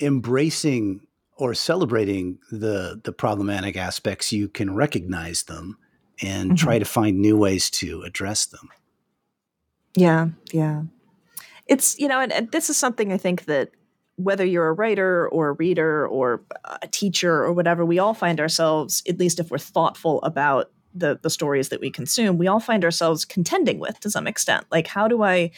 [0.00, 1.00] embracing
[1.36, 5.76] or celebrating the the problematic aspects, you can recognize them
[6.22, 6.56] and mm-hmm.
[6.56, 8.68] try to find new ways to address them.
[9.94, 10.82] Yeah, yeah.
[11.66, 13.70] It's you know, and, and this is something I think that
[14.16, 16.42] whether you're a writer or a reader or
[16.82, 21.18] a teacher or whatever, we all find ourselves, at least if we're thoughtful about the
[21.22, 24.66] the stories that we consume, we all find ourselves contending with to some extent.
[24.70, 25.50] Like how do I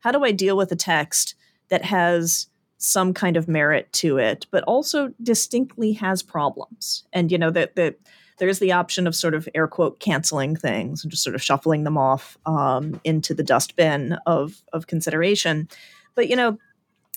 [0.00, 1.34] how do I deal with a text
[1.70, 7.04] that has some kind of merit to it, but also distinctly has problems?
[7.12, 7.98] And you know that that
[8.38, 11.84] there's the option of sort of air quote canceling things and just sort of shuffling
[11.84, 15.68] them off um, into the dustbin of of consideration.
[16.14, 16.58] But you know,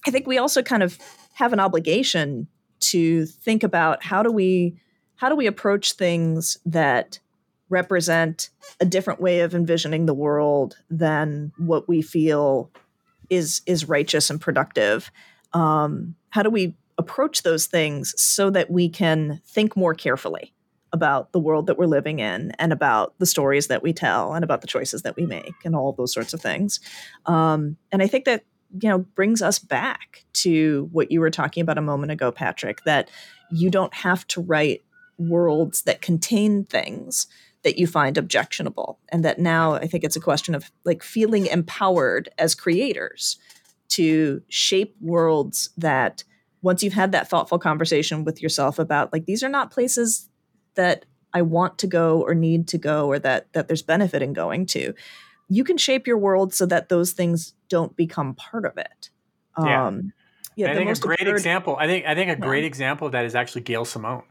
[0.06, 0.98] I think we also kind of
[1.34, 2.48] have an obligation
[2.80, 4.80] to think about how do we
[5.16, 7.20] how do we approach things that
[7.70, 8.50] represent
[8.80, 12.72] a different way of envisioning the world than what we feel
[13.30, 15.12] is is righteous and productive
[15.54, 20.54] um, how do we approach those things so that we can think more carefully
[20.98, 24.44] about the world that we're living in and about the stories that we tell and
[24.44, 26.80] about the choices that we make and all those sorts of things.
[27.28, 28.44] Um, and i think that
[28.82, 32.84] you know brings us back to what you were talking about a moment ago patrick
[32.84, 33.10] that
[33.50, 34.84] you don't have to write
[35.18, 37.28] worlds that contain things
[37.64, 39.00] that you find objectionable.
[39.10, 43.38] And that now i think it's a question of like feeling empowered as creators
[43.90, 46.24] to shape worlds that
[46.62, 50.30] once you've had that thoughtful conversation with yourself about like these are not places
[50.78, 54.32] that i want to go or need to go or that that there's benefit in
[54.34, 54.94] going to
[55.50, 59.10] you can shape your world so that those things don't become part of it
[59.60, 59.88] Yeah.
[59.88, 60.13] um
[60.56, 61.76] yeah I the think a most great absurd- example.
[61.80, 62.48] I think I think a Yeah.
[62.48, 64.24] great example of that is actually Gail Simone.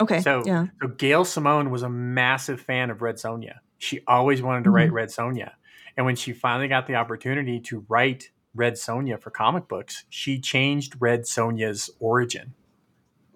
[0.00, 3.56] okay So, yeah so Gail Simone was a massive fan of Red Sonja.
[3.78, 4.94] She always wanted to write Mhm.
[4.94, 5.50] Red Sonja,
[5.96, 10.40] and when she finally got the opportunity to write Red Sonja for comic books, she
[10.40, 12.54] changed Red Sonja's origin.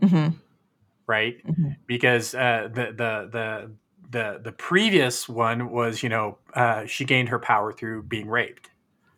[0.00, 0.28] hmm
[1.06, 1.76] Right, Mhm.
[1.86, 3.72] because uh, the the the
[4.10, 8.70] the the previous one was you know uh, she gained her power through being raped.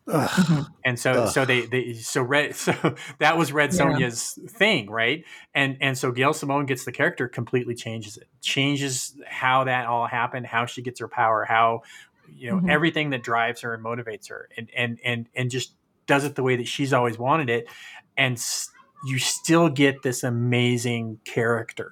[0.07, 0.65] Ugh.
[0.85, 1.27] and so Ugh.
[1.27, 2.73] so they, they so red so
[3.19, 3.79] that was red Yeah.
[3.85, 9.19] sonja's thing right and and so gail simone gets the character completely changes it changes
[9.27, 11.81] how that all happened how she gets her power how
[12.27, 12.69] you know Mhm.
[12.69, 15.73] everything that drives her and motivates her and and and and just
[16.05, 17.67] does it the way that she's always wanted it
[18.15, 18.69] and s-
[19.05, 21.91] you still get this amazing character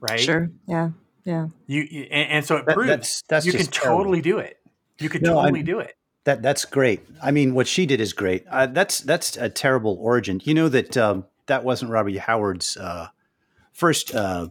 [0.00, 0.90] right sure yeah
[1.24, 3.98] yeah you you- and, and so it That- proves that's that's you can terrible.
[3.98, 4.58] totally do it
[4.98, 7.00] you can No, totally I'm- do it That that's great.
[7.22, 8.44] I mean, what she did is great.
[8.48, 10.40] Uh, that's that's a terrible origin.
[10.42, 13.08] You know that um, that wasn't Robbie Howard's uh,
[13.74, 14.14] first.
[14.14, 14.48] Uh,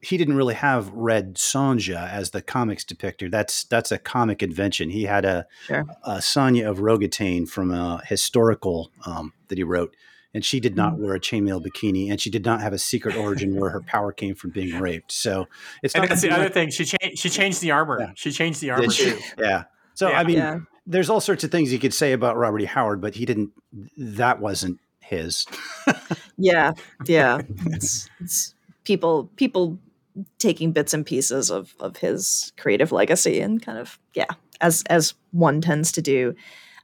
[0.00, 3.30] he didn't really have Red Sonja as the comics depictor.
[3.30, 4.90] That's that's a comic invention.
[4.90, 5.84] He had a, Sure.
[6.02, 9.94] a Sonya of Rogatino from a historical um, that he wrote,
[10.36, 10.98] and she did not mm.
[10.98, 14.12] wear a chainmail bikini, and she did not have a secret origin where her power
[14.12, 15.10] came from being raped.
[15.10, 15.46] So
[15.82, 18.12] it's and not that's the other like- thing she changed she changed the armor Yeah.
[18.14, 19.12] she changed the armor she?
[19.12, 19.64] too Yeah.
[19.94, 20.20] So Yeah.
[20.20, 22.64] I mean, yeah there's all sorts of things you could say about Robert E.
[22.66, 23.50] Howard, but he didn't.
[23.96, 25.46] That wasn't his.
[26.36, 26.72] yeah
[27.06, 29.78] yeah it's, it's people people
[30.38, 34.26] taking bits and pieces of of his creative legacy and kind of yeah
[34.60, 36.34] as as one tends to do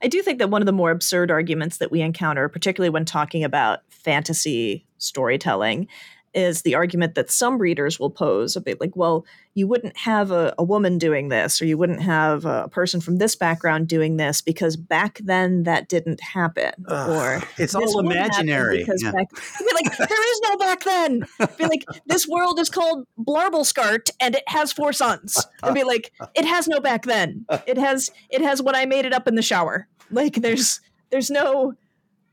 [0.02, 3.04] i do think that one of the more absurd arguments that we encounter particularly when
[3.04, 5.86] talking about fantasy storytelling
[6.34, 10.30] is the argument that some readers will pose a bit like well you wouldn't have
[10.30, 14.16] a, a woman doing this or you wouldn't have a person from this background doing
[14.16, 18.78] this because back then that didn't happen Ugh, or it's all imaginary.
[18.78, 19.12] Because Yeah.
[19.12, 21.26] back, be like, there is no back then.
[21.58, 25.46] Be like, this world is called Blarbleskart and it has four suns.
[25.62, 27.44] I'd be like, it has no back then.
[27.66, 29.86] It has it has when I made it up in the shower.
[30.12, 31.74] Like there's there's no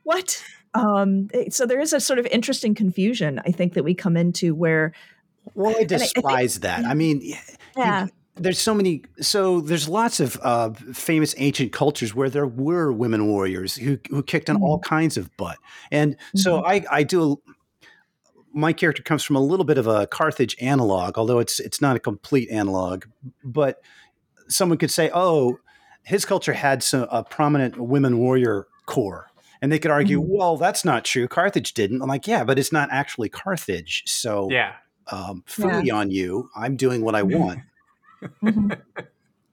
[0.04, 0.44] what?
[0.76, 4.54] Um so there is a sort of interesting confusion I think that we come into
[4.54, 4.94] where
[5.56, 6.86] Well, I I think- despise that.
[6.86, 7.22] I mean,
[7.76, 9.04] yeah, there's so many.
[9.20, 14.22] So there's lots of uh, famous ancient cultures where there were women warriors who who
[14.24, 15.58] kicked on all kinds of butt,
[15.92, 17.42] and so I I do.
[18.54, 21.96] My character comes from a little bit of a Carthage analog, although it's it's not
[21.96, 23.06] a complete analog.
[23.44, 23.82] But
[24.48, 25.60] someone could say, "Oh,
[26.10, 29.28] his culture had some, a prominent women warrior corps."
[29.62, 30.28] And they could argue, Mhm.
[30.30, 31.28] well, that's not true.
[31.28, 32.02] Carthage didn't.
[32.02, 34.04] I'm like, yeah, but it's not actually Carthage.
[34.08, 34.74] So yeah
[35.12, 36.50] um, fully on you.
[36.56, 37.60] I'm doing what I want.
[38.44, 38.80] Mhm.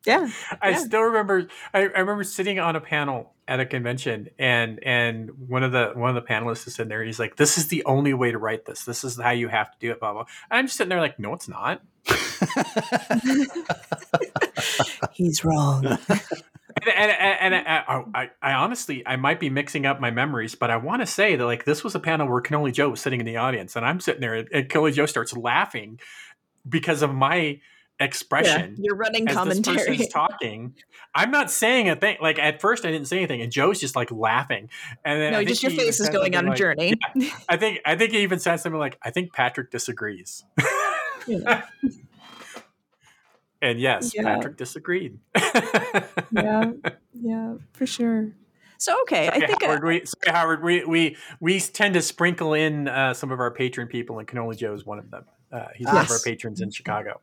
[0.06, 0.28] yeah,
[0.62, 0.76] I Yeah.
[0.78, 1.48] still remember.
[1.74, 5.92] I, I remember sitting on a panel at a convention, and and one of the
[5.94, 7.02] one of the panelists is sitting there.
[7.02, 8.84] He's like, "This is the only way to write this.
[8.84, 10.26] This is how you have to do it." Blah blah.
[10.50, 11.80] And I'm just sitting there like, "No, it's not."
[15.12, 15.98] he's wrong.
[16.82, 20.54] And, and, and, and I, I, I honestly, I might be mixing up my memories,
[20.54, 23.00] but I want to say that like this was a panel where Cannoli Joe was
[23.00, 25.98] sitting in the audience, and I'm sitting there, and, and Cannoli Joe starts laughing
[26.68, 27.56] because of my Yeah,
[28.00, 28.76] expression.
[28.78, 29.76] you're running as this commentary.
[29.96, 30.74] person's talking.
[31.14, 32.18] I'm not saying a thing.
[32.20, 34.68] Like at first, I didn't say anything, and Joe's just like laughing.
[35.02, 36.92] And then No, just your face is going on a like- journey.
[37.48, 40.44] I think I think he even said something like, "I think Patrick disagrees."
[41.28, 41.62] Yeah.
[43.62, 44.22] And yes, Yeah.
[44.24, 45.18] Patrick disagreed.
[46.30, 46.72] yeah,
[47.12, 48.32] yeah, for sure.
[48.78, 52.52] So okay, I think uh, Howard, we, sorry, Howard, we, we we tend to sprinkle
[52.52, 55.24] in uh, some of our patron people, and Canola Joe is one of them.
[55.50, 57.20] Uh, he's one of our patrons in Chicago.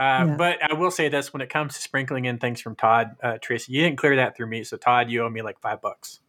[0.00, 0.34] Uh, Yeah.
[0.36, 3.38] But I will say this: when it comes to sprinkling in things from Todd, uh,
[3.40, 4.64] Tracy, you didn't clear that through me.
[4.64, 6.20] So Todd, you owe me like five bucks.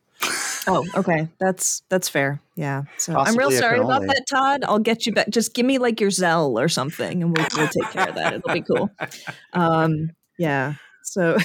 [0.68, 2.42] Oh, okay, that's that's fair.
[2.56, 2.84] Yeah.
[2.98, 4.64] So I'm real sorry about that, Todd.
[4.66, 5.30] I'll get you back.
[5.30, 8.34] Just give me like your Zelle or something, and we'll we'll take care of that.
[8.34, 8.92] It'll be cool.
[9.54, 10.76] Um, yeah.
[11.04, 11.34] So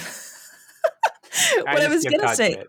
[1.59, 2.53] what I, just was gonna Todd say.
[2.55, 2.69] shit.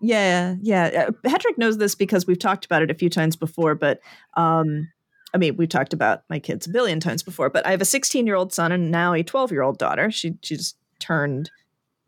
[0.00, 1.06] Yeah, yeah.
[1.08, 4.00] Uh, Patrick knows this because we've talked about it a few times before, but
[4.36, 4.88] um
[5.32, 7.84] I mean, we've talked about my kids a billion times before, but I have a
[7.84, 10.10] 16-year-old son and now a 12-year-old daughter.
[10.10, 11.50] She she just turned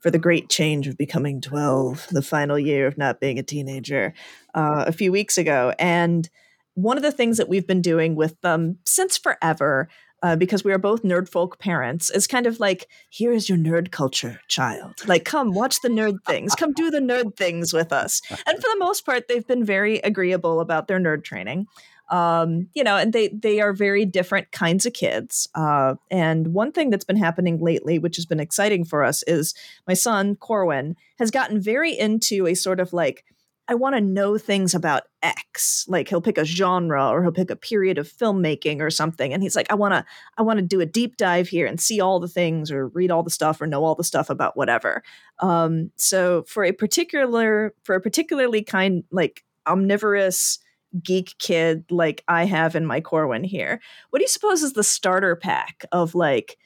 [0.00, 4.14] for the great change of becoming 12, the final year of not being a teenager,
[4.54, 5.72] uh, a few weeks ago.
[5.78, 6.28] And
[6.74, 9.88] one of the things that we've been doing with them since forever
[10.22, 13.58] uh, because we are both nerd folk parents, is kind of like, here is your
[13.58, 15.06] nerd culture, child.
[15.06, 18.22] Like, come watch the nerd things, come do the nerd things with us.
[18.30, 21.66] And for the most part, they've been very agreeable about their nerd training.
[22.08, 25.48] Um, you know, and they they are very different kinds of kids.
[25.54, 29.54] Uh, and one thing that's been happening lately, which has been exciting for us, is
[29.86, 33.24] my son Corwin has gotten very into a sort of like
[33.68, 35.86] I want to know things about X.
[35.88, 39.42] Like he'll pick a genre or he'll pick a period of filmmaking or something and
[39.42, 40.04] he's like I want to
[40.38, 43.10] I want to do a deep dive here and see all the things or read
[43.10, 45.02] all the stuff or know all the stuff about whatever.
[45.40, 50.60] Um, so for a particular for a particularly kind like omnivorous
[51.02, 53.80] geek kid like I have in my Corwin here,
[54.10, 56.56] what do you suppose is the starter pack of like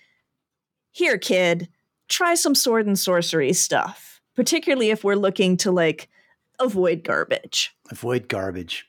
[0.93, 1.69] here kid,
[2.09, 6.09] try some sword and sorcery stuff, particularly if we're looking to like
[6.59, 7.71] avoid garbage.
[7.91, 8.87] Avoid garbage.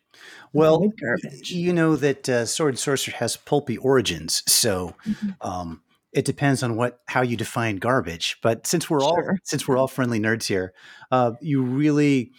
[0.54, 1.52] Well, Avoid garbage.
[1.52, 5.36] you know that uh, Sword and sorcery has pulpy origins, so Mhm.
[5.42, 8.38] um, it depends on what how you define garbage.
[8.44, 10.74] But since we're all since we're all friendly nerds here,
[11.12, 12.32] uh, you really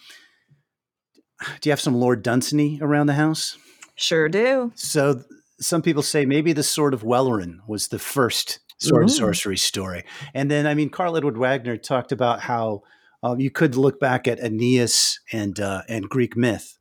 [1.61, 3.57] do you have some Lord Dunsany around the house?
[3.95, 4.71] Sure do.
[4.75, 5.25] So th-
[5.59, 9.13] some people say maybe the Sword of Welleran was the first sword and Ooh.
[9.13, 10.03] sorcery story,
[10.33, 12.83] and then I mean Karl Edward Wagner talked about how
[13.21, 16.77] um, you could look back at Aeneas and uh, and Greek myth,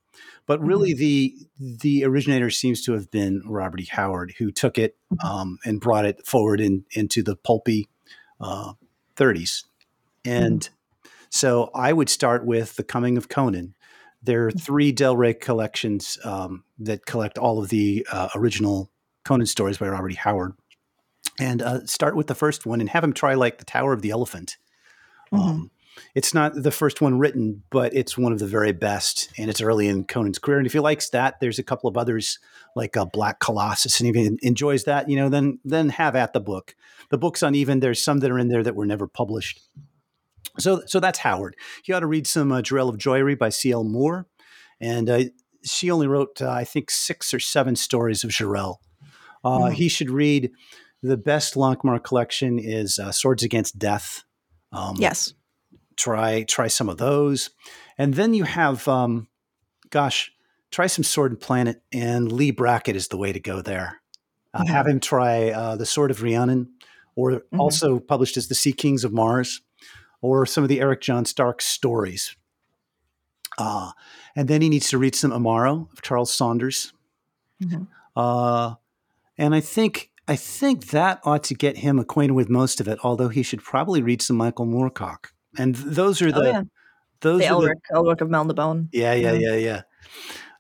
[0.47, 3.89] but really the the originator seems to have been Robert E.
[3.91, 7.89] Howard, who took it um, and brought it forward in, into the pulpy
[8.41, 8.73] uh,
[9.17, 9.65] 30s,
[10.25, 10.69] and
[11.31, 13.75] so I would start with the Coming of Conan.
[14.23, 18.91] There are three Del Rey collections um, that collect all of the uh, original
[19.25, 20.17] Conan stories by Robert E.
[20.17, 20.55] Howard.
[21.41, 24.03] And uh, start with the first one and have him try like the Tower of
[24.03, 24.59] the Elephant.
[25.33, 25.71] Um,
[26.15, 29.61] it's not the first one written, but it's one of the very best, and it's
[29.61, 30.59] early in Conan's career.
[30.59, 32.39] And if he likes that, there's a couple of others
[32.77, 36.33] like uh, Black Colossus, and if he enjoys that, you know, then then have at
[36.33, 36.75] the book.
[37.11, 37.81] The book's uneven.
[37.81, 39.61] There's some that are in there that were never published.
[40.59, 41.57] So, so that's Howard.
[41.85, 43.85] You ought to read some uh, Jirel of Joiry by C.L.
[43.85, 44.27] Moore,
[44.81, 45.21] and uh,
[45.65, 48.77] she only wrote, uh, I think, six or seven stories of Jirel.
[49.45, 49.73] Uh, Mhm.
[49.75, 50.51] He should read
[51.03, 54.25] the best Lankhmar collection is uh, Swords Against Death.
[54.73, 55.35] Um, Yes.
[55.97, 57.51] try try some of those,
[57.99, 59.29] and then you have, um,
[59.91, 60.33] gosh,
[60.71, 64.01] try some Sword and Planet, and Leigh Brackett is the way to go there.
[64.55, 64.69] Uh, Mhm.
[64.69, 66.73] Have him try uh, the Sword of Rhiannon,
[67.17, 67.59] or Mhm.
[67.59, 69.61] also published as the Sea Kings of Mars,
[70.23, 72.35] or some of the Eric John Stark stories.
[73.59, 73.91] Uh,
[74.35, 76.95] and then he needs to read some Imaro of Charles Saunders.
[77.63, 77.87] Mhm.
[78.17, 78.77] Uh,
[79.37, 82.99] and I think I think that ought to get him acquainted with most of it.
[83.03, 85.27] Although he should probably read some Michael Moorcock.
[85.59, 86.63] And those are the oh yeah.
[87.21, 88.89] those The are the, Elric, Elric of Melnibone.
[88.93, 89.51] yeah yeah Yeah.
[89.51, 89.83] yeah yeah.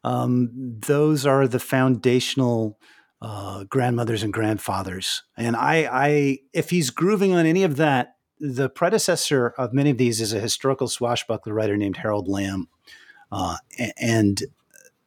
[0.05, 2.79] Um, those are the foundational
[3.23, 5.23] uh, grandmothers and grandfathers.
[5.37, 8.12] And I, I, if he's grooving on any of that,
[8.43, 12.69] the predecessor of many of these is a historical swashbuckler writer named Harold Lamb.
[13.31, 13.57] Uh,
[13.97, 14.43] and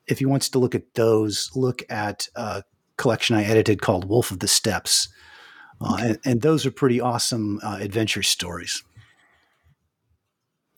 [0.08, 2.64] if he wants to look at those, look at a
[2.96, 5.10] collection I edited called Wolf of the Steppes.
[5.82, 8.82] Uh, and, and those are pretty awesome uh, adventure stories.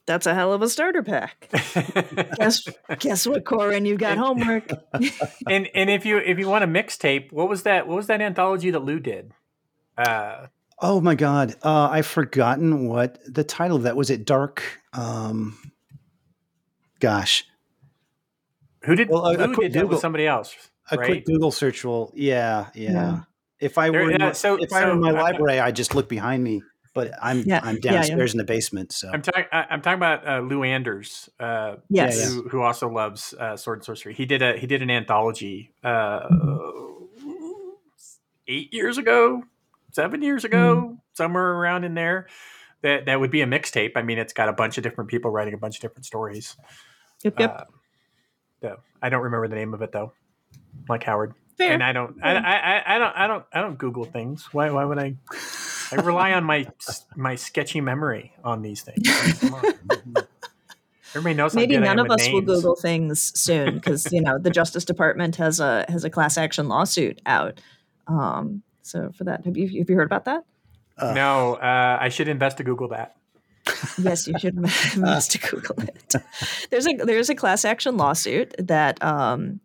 [0.08, 1.50] That's a hell of a starter pack.
[2.38, 2.68] guess
[2.98, 3.86] guess what, Corin?
[3.86, 4.72] You got homework.
[5.48, 7.88] and and if you if you want a mixtape, what was that?
[7.88, 9.34] What was that anthology that Lou did?
[9.98, 10.48] Uh,
[10.80, 11.56] Oh my God.
[11.64, 14.10] Uh, I've forgotten what the title of that was.
[14.10, 14.64] It Dark.
[14.94, 15.58] Um,
[17.00, 17.46] gosh.
[18.84, 20.56] who did Well, a- a Lou quick did that with somebody else?
[20.92, 21.06] A right?
[21.08, 22.92] quick Google search will, yeah, yeah.
[22.92, 23.20] Yeah.
[23.60, 25.60] If I There- were, in yeah, my- so- if I were in my I- library,
[25.60, 26.62] I'd just look behind me.
[26.94, 27.92] But I'm Yeah, I'm yeah, yeah.
[27.92, 28.92] downstairs in the basement.
[28.92, 29.44] So I'm talking.
[29.52, 32.18] I'm talking about uh, Lou Anders, uh, Yes.
[32.18, 32.30] Yeah, yeah.
[32.32, 34.16] who, who also loves uh, sword and sorcery.
[34.16, 36.28] He did a he did an anthology uh,
[38.48, 39.44] eight years ago,
[39.98, 42.28] seven years ago, somewhere around in there.
[42.84, 43.94] That that would be a mixtape.
[43.96, 46.56] I mean, it's got a bunch of different people writing a bunch of different stories.
[47.24, 47.56] Yep, yep.
[47.58, 47.64] Uh,
[48.62, 50.14] so I don't remember the name of it though,
[50.88, 51.34] like Howard.
[51.58, 51.74] Fair.
[51.74, 54.48] And I don't, I, I, I- don't, I don't, I don't Google things.
[54.54, 55.16] Why, why would I?
[55.92, 56.68] I rely on my
[57.16, 59.08] my sketchy memory on these things.
[61.16, 62.42] Everybody knows Maybe none of us will.
[62.42, 66.68] Google things soon because you know the Justice Department has a has a class action
[66.68, 67.60] lawsuit out.
[68.06, 70.46] Um, so for that, have you have you heard about that?
[70.98, 73.16] uh, No, uh, I should invest to Google that.
[73.98, 76.16] yes, you should invest to Google it.
[76.70, 79.60] There's a there's a class action lawsuit that um,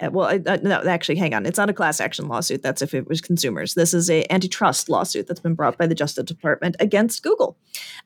[0.00, 1.46] uh, well, uh, no, actually, hang on.
[1.46, 2.62] It's not a class action lawsuit.
[2.62, 3.74] That's if it was consumers.
[3.74, 7.56] This is a antitrust lawsuit that's been brought by the Justice Department against Google,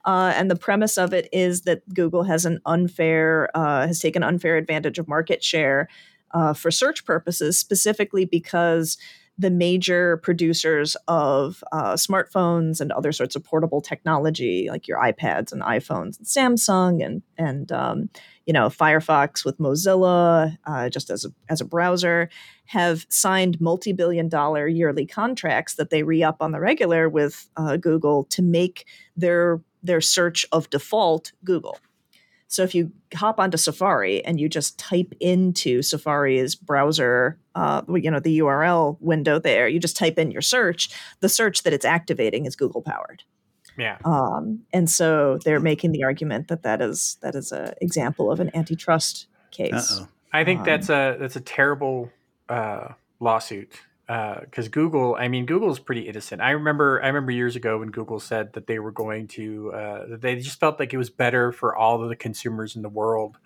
[0.04, 4.22] uh, and the premise of it is that Google has an unfair uh, has taken
[4.22, 5.88] unfair advantage of market share
[6.32, 8.98] uh, for search purposes, specifically because
[9.38, 15.52] the major producers of uh, smartphones and other sorts of portable technology, like your iPads
[15.52, 18.10] and iPhones, and Samsung, and and um,
[18.46, 22.28] you know Firefox with Mozilla, uh, just as a as a browser,
[22.66, 28.42] have signed multi-billion-dollar yearly contracts that they re-up on the regular with uh, Google to
[28.42, 28.86] make
[29.16, 31.78] their their search of default Google.
[32.48, 38.10] So if you hop onto Safari and you just type into Safari's browser, uh, you
[38.10, 40.88] know, the URL window there, you just type in your search,
[41.20, 43.22] the search that it's activating is Google powered.
[43.76, 43.98] Yeah.
[44.04, 48.40] Um, and so they're making the argument that that is that is an example of
[48.40, 50.00] an antitrust case.
[50.00, 50.08] Uh-oh.
[50.32, 52.10] I think Um, that's a that's a terrible
[52.48, 52.88] uh,
[53.20, 53.72] lawsuit
[54.08, 55.16] because Google.
[55.18, 56.40] I mean, Google's pretty innocent.
[56.40, 60.06] I remember I remember years ago when Google said that they were going to uh,
[60.08, 62.88] that they just felt like it was better for all of the consumers in the
[62.88, 63.36] world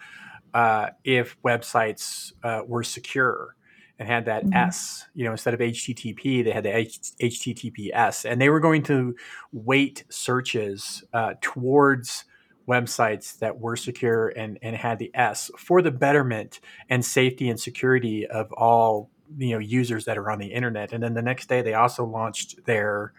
[0.55, 3.57] uh, if websites uh, were secure
[3.99, 4.55] and had that Mhm.
[4.69, 5.07] S.
[5.15, 9.15] You know, instead of HTTP, they had the H- HTTPS, and they were going to
[9.53, 12.25] weight searches uh, towards
[12.69, 17.59] websites that were secure and, and had the S for the betterment and safety and
[17.59, 20.93] security of all you know users that are on the internet.
[20.93, 23.13] And then the next day, they also launched their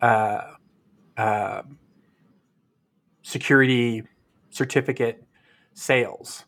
[0.00, 0.42] uh,
[1.16, 1.62] uh,
[3.22, 4.02] security
[4.50, 5.22] certificate
[5.74, 6.44] sales.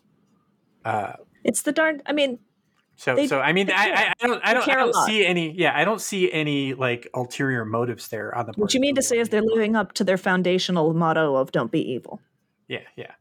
[0.85, 2.03] Uh, It's the darn.
[2.07, 2.39] I mean,
[2.97, 3.91] so, They- so I mean, I.
[3.91, 5.51] I, I don't, I don't, I don't see any.
[5.53, 8.53] Yeah, I don't see any like ulterior motives there on the.
[8.53, 11.73] what you mean to say is they're living up to their foundational motto of "Don't
[11.73, 12.21] be evil."
[12.69, 13.13] Yeah, yeah.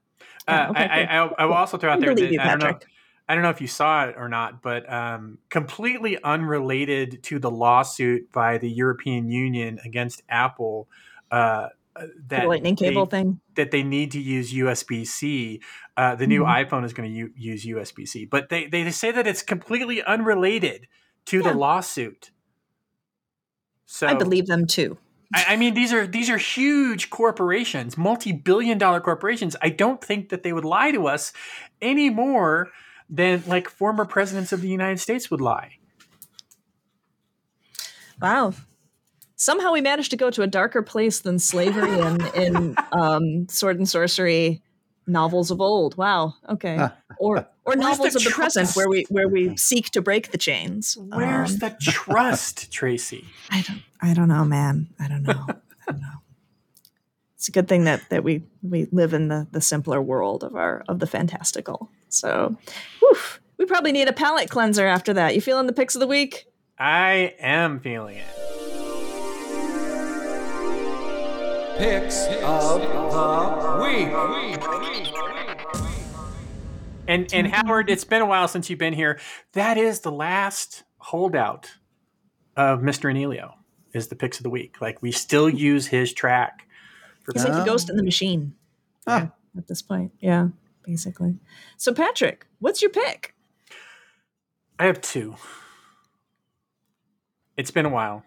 [0.48, 2.60] Yeah, Uh, okay, I, I, I, I will also throw out there that I don't
[2.60, 2.80] know.
[3.28, 7.50] I don't know if you saw it or not, but um, completely unrelated to the
[7.50, 10.90] lawsuit by the European Union against Apple.
[11.32, 13.40] Uh, uh, that the lightning cable they, thing.
[13.56, 15.62] that they need to use USB C.
[15.96, 16.68] Uh, the new Mhm.
[16.70, 20.02] iPhone is going to u- use USB C, but they, they say that it's completely
[20.04, 20.88] unrelated
[21.26, 21.44] to Yeah.
[21.44, 22.32] the lawsuit.
[23.86, 24.98] So I believe them too.
[25.34, 29.56] I, I mean, these are these are huge corporations, multi-billion-dollar corporations.
[29.62, 31.32] I don't think that they would lie to us
[31.82, 32.70] any more
[33.10, 35.78] than like former presidents of the United States would lie.
[38.22, 38.54] Wow.
[39.36, 43.78] Somehow we managed to go to a darker place than slavery and in um, sword
[43.78, 44.62] and sorcery
[45.06, 45.98] novels of old.
[45.98, 46.36] Wow.
[46.48, 46.88] Okay.
[47.20, 50.38] Or or novels the of the present where we where we seek to break the
[50.38, 50.98] chains.
[50.98, 53.26] Where's Um, the trust, Tracy?
[53.50, 54.88] I don't I don't know, man.
[55.00, 55.46] I don't know.
[55.50, 56.20] I don't know.
[57.36, 60.56] It's a good thing that that we we live in the the simpler world of
[60.56, 61.90] our of the fantastical.
[62.14, 62.56] So,
[63.00, 63.18] whew,
[63.58, 65.36] we probably need a palate cleanser after that.
[65.36, 66.46] You feeling the picks of the week?
[66.78, 68.26] I am feeling it.
[71.78, 74.10] Picks of the week.
[77.08, 79.20] And and Howard, it's been a while since you've been here.
[79.54, 81.72] That is the last holdout
[82.56, 83.12] of Mr.
[83.12, 83.54] Anealio.
[83.94, 84.82] Is the picks of the week?
[84.82, 86.68] Like we still use his track.
[87.24, 88.56] For He's like the ghost in the machine.
[89.06, 89.32] Ah.
[89.58, 90.48] At this point, yeah,
[90.84, 91.40] basically.
[91.78, 93.36] So, Patrick, what's your pick?
[94.80, 95.36] I have two.
[97.58, 98.24] It's been a while.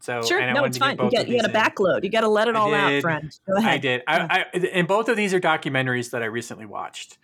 [0.00, 0.98] So Sure, no, it's fine.
[0.98, 2.02] You of you got a backload.
[2.02, 3.02] You got to let it I all out, did.
[3.02, 3.30] friend.
[3.46, 3.72] Go ahead.
[3.72, 4.02] I did.
[4.08, 7.18] I, I, and both of these are documentaries that I recently watched.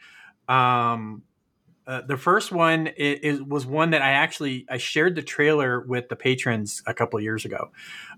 [0.48, 1.22] Um,
[1.88, 5.80] uh, the first one is, is, was one that I actually I shared the trailer
[5.80, 7.70] with the patrons a couple of years ago,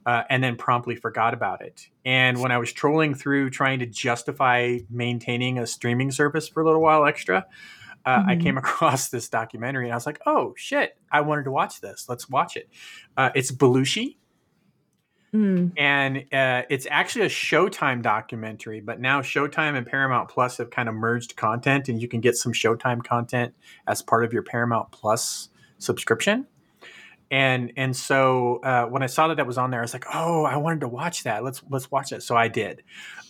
[0.05, 1.89] uh, and then promptly forgot about it.
[2.05, 6.66] And when I was trolling through trying to justify maintaining a streaming service for a
[6.66, 7.47] little while extra,
[8.05, 8.43] uh, I Mhm.
[8.43, 10.99] came across this documentary and I was like, "Oh shit!
[11.12, 12.07] I wanted to watch this.
[12.09, 12.68] Let's watch it."
[13.16, 14.16] Uh, it's Belushi
[15.35, 18.81] Mm, and uh, it's actually a Showtime documentary.
[18.81, 22.37] But now Showtime and Paramount Plus have kind of merged content, and you can get
[22.37, 23.55] some Showtime content
[23.87, 26.47] as part of your Paramount Plus subscription.
[27.31, 30.07] And and so uh, when I saw that that was on there, I was like,
[30.12, 31.45] oh, I wanted to watch that.
[31.45, 32.24] Let's let's watch it.
[32.24, 32.83] So I did,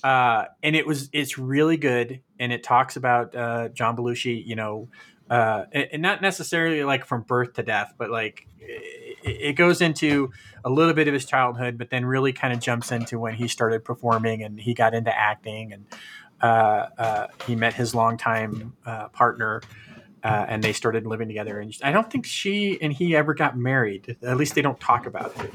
[0.02, 4.56] uh, and it was it's really good, and it talks about uh, John Belushi, you
[4.56, 4.88] know,
[5.28, 8.46] uh, and and not necessarily like from birth to death, but like
[9.24, 10.30] it, goes into
[10.64, 13.48] a little bit of his childhood, but then really kind of jumps into when he
[13.48, 15.86] started performing and he got into acting and
[16.42, 19.60] uh, uh, he met his longtime uh, partner
[20.22, 21.60] uh, and they started living together.
[21.60, 24.16] And I don't think she and he ever got married.
[24.22, 25.50] At least they don't talk about it.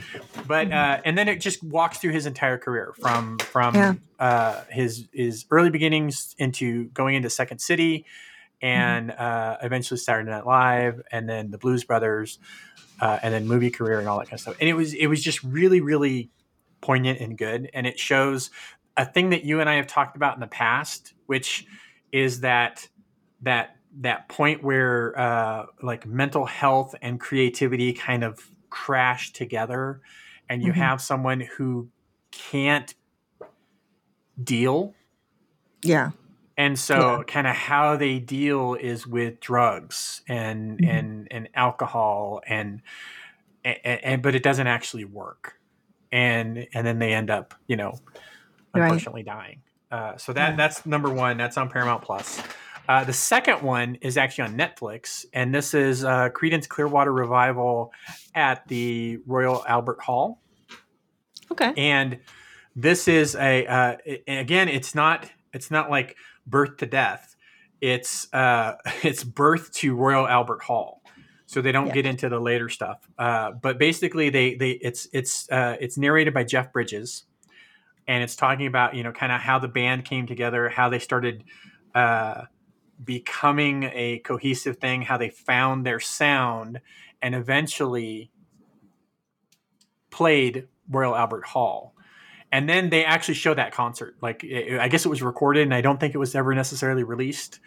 [0.48, 3.94] But uh, and then it just walks through his entire career from from Yeah.
[4.20, 8.06] uh, his his early beginnings into going into Second City
[8.62, 12.40] and uh, eventually Saturday Night Live and then the Blues Brothers
[13.02, 14.56] uh, and then movie career and all that kind of stuff.
[14.60, 16.30] And it was it was just really really
[16.82, 18.52] poignant and good, and it shows
[18.98, 21.66] a thing that you and I have talked about in the past, which
[22.12, 22.88] is that
[23.42, 28.40] that that point where uh, like mental health and creativity kind of
[28.70, 30.02] crash together
[30.50, 30.76] and you Mhm.
[30.76, 31.90] have someone who
[32.32, 32.94] can't
[34.44, 34.94] deal
[35.82, 36.12] Yeah.
[36.58, 40.90] And so kind of how they deal is with drugs and Mhm.
[40.90, 42.82] and and alcohol and,
[43.64, 45.56] and and but it doesn't actually work
[46.12, 47.92] and and then they end up you know
[48.74, 48.84] Right.
[48.84, 50.56] unfortunately dying uh, so that Yeah.
[50.56, 52.42] that's number one that's on paramount plus
[52.88, 57.92] uh, the second one is actually on netflix and this is uh, creedence clearwater revival
[58.36, 60.42] at the royal albert hall
[61.52, 61.74] Okay.
[61.78, 62.20] and
[62.76, 63.98] this is a uh,
[64.28, 66.16] again it's not it's not like
[66.46, 67.36] birth to death
[67.82, 71.02] it's uh it's birth to royal albert hall.
[71.48, 71.94] So they don't Yeah.
[71.94, 73.08] get into the later stuff.
[73.18, 77.26] Uh but basically they they it's it's uh it's narrated by jeff bridges.
[78.08, 81.00] And it's talking about you know kind of how the band came together how they
[81.00, 81.44] started
[81.94, 82.44] uh
[83.04, 86.80] becoming a cohesive thing how they found their sound
[87.22, 88.32] and eventually
[90.12, 91.95] played royal albert hall
[92.56, 94.16] and then they actually show that concert.
[94.22, 97.04] Like i I guess it was recorded and i don't think it was ever necessarily
[97.04, 97.60] released.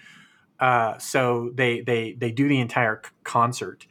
[0.59, 3.87] Uh, so they they they do the entire c- concert.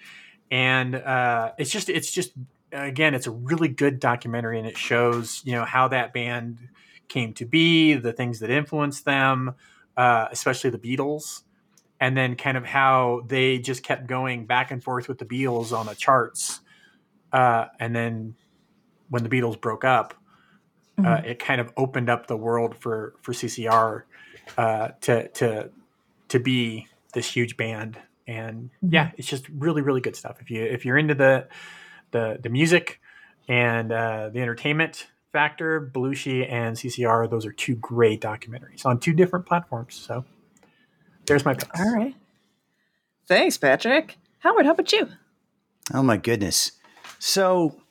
[0.49, 2.31] And uh, it's just it's just
[2.71, 6.67] again it's a really good documentary and it shows you know how that band
[7.09, 9.53] came to be the things that influenced them
[9.95, 11.43] uh, especially the beatles
[11.99, 15.71] and then kind of how they just kept going back and forth with the beatles
[15.71, 16.59] on the charts
[17.31, 18.35] uh, and then
[19.09, 20.13] when the beatles broke up
[20.99, 21.25] uh, Mhm.
[21.25, 24.03] it kind of opened up the world for for CCR
[24.57, 25.69] uh, to to
[26.29, 28.93] to be this huge band, and Mhm.
[28.93, 30.37] yeah, it's just really really good stuff.
[30.41, 31.47] If you if you're into the
[32.11, 32.99] the the music
[33.47, 39.13] and uh, the entertainment factor, Belushi and CCR, those are two great documentaries on two
[39.13, 39.93] different platforms.
[39.95, 40.25] So
[41.25, 41.79] there's my picks.
[41.79, 42.15] All right.
[43.27, 44.17] Thanks, Patrick.
[44.39, 45.09] Howard, how about you?
[45.93, 46.71] Oh my goodness.
[47.19, 47.81] So,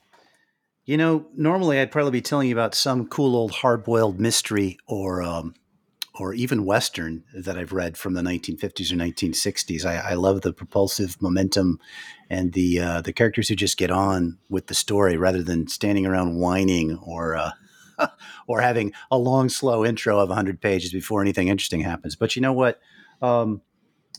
[0.87, 5.22] you know, normally I'd probably be telling you about some cool old hard-boiled mystery or
[5.22, 5.55] um,
[6.18, 9.84] or even western that I've read from the 1950s or 1960s.
[9.84, 11.78] I, I love the propulsive momentum
[12.30, 16.07] and the uh, the characters who just get on with the story rather than standing
[16.07, 17.51] around whining or uh,
[18.47, 22.14] or having a long, slow intro of 100 pages before anything interesting happens.
[22.14, 22.80] But you know what?
[23.20, 23.62] Um,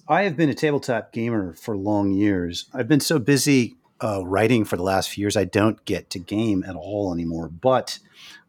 [0.10, 2.70] I have been a tabletop gamer for long years.
[2.74, 6.20] I've been so busy uh, writing for the last few years, I don't get to
[6.20, 7.48] game at all anymore.
[7.50, 8.00] But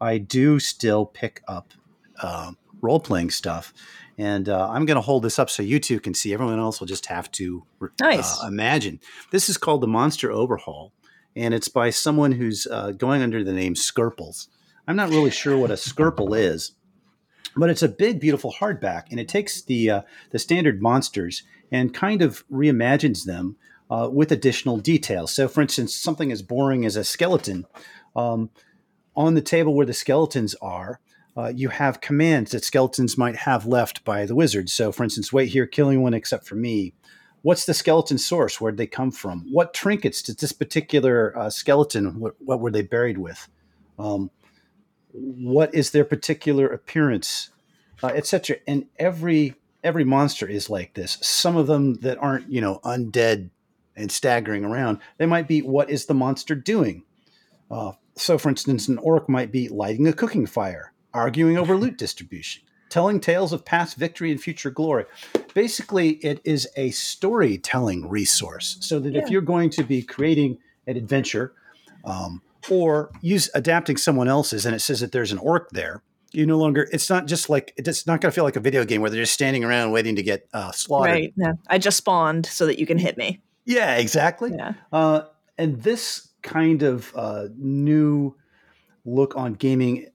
[0.00, 1.72] I do still pick up
[2.20, 3.72] uh, role playing stuff.
[4.16, 6.34] And uh, I'm going to hold this up so you two can see.
[6.34, 7.64] Everyone else will just have to
[8.00, 8.42] Nice.
[8.42, 8.98] uh, imagine.
[9.30, 10.92] This is called the Monster Overhaul,
[11.36, 14.48] and it's by someone who's uh, going under the name Skerples.
[14.88, 16.72] I'm not really sure what a Skerple is,
[17.56, 21.94] but it's a big, beautiful hardback, and it takes the uh, the standard monsters and
[21.94, 23.54] kind of reimagines them
[23.90, 25.32] uh, with additional details.
[25.32, 27.66] So, for instance, something as boring as a skeleton
[28.14, 28.50] um,
[29.16, 31.00] on the table where the skeletons are.
[31.36, 34.68] Uh, you have commands that skeletons might have left by the wizard.
[34.68, 36.94] So, for instance, wait here, killing one except for me.
[37.42, 38.60] What's the skeleton source?
[38.60, 39.46] Where'd they come from?
[39.52, 42.18] What trinkets did this particular uh, skeleton?
[42.18, 43.48] What, what were they buried with?
[44.00, 44.32] Um,
[45.12, 47.50] what is their particular appearance,
[48.02, 48.56] uh, etc.
[48.66, 51.18] And every every monster is like this.
[51.22, 53.50] Some of them that aren't you know undead
[53.98, 57.04] and staggering around, they might be what is the monster doing?
[57.70, 61.98] Uh, so, for instance, an orc might be lighting a cooking fire, arguing over loot
[61.98, 65.04] distribution, telling tales of past victory and future glory.
[65.54, 68.78] Basically, it is a storytelling resource.
[68.80, 71.52] So that if you're going to be creating an adventure,
[72.04, 76.44] um, or use adapting someone else's, and it says that there's an orc there, you
[76.46, 76.88] no longer.
[76.92, 79.22] It's not just like it's not going to feel like a video game where they're
[79.22, 81.12] just standing around waiting to get uh, slaughtered.
[81.12, 81.34] Right.
[81.36, 81.52] Yeah.
[81.68, 83.40] I just spawned so that you can hit me.
[83.68, 84.50] Yeah, exactly.
[84.56, 84.72] Yeah.
[84.90, 85.22] Uh,
[85.58, 88.34] and this kind of uh, new
[89.04, 90.06] look on gaming,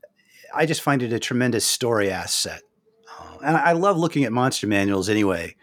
[0.55, 2.63] I just find it a tremendous story asset.
[3.07, 5.55] Uh, and I love looking at monster manuals anyway,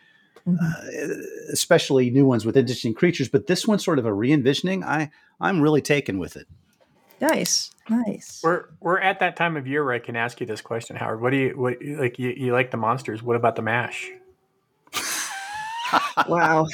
[0.46, 0.56] Mhm.
[0.62, 3.28] uh, especially new ones with interesting creatures.
[3.28, 4.84] But this one's sort of a re envisioning.
[4.84, 5.10] I,
[5.40, 6.46] I'm really taken with it.
[7.20, 7.72] Nice.
[7.88, 8.40] Nice.
[8.44, 11.20] We're we're at that time of year where I can ask you this question, Howard.
[11.20, 13.20] What do you what like you, you like the monsters?
[13.20, 14.08] What about the mash?
[16.28, 16.66] Wow.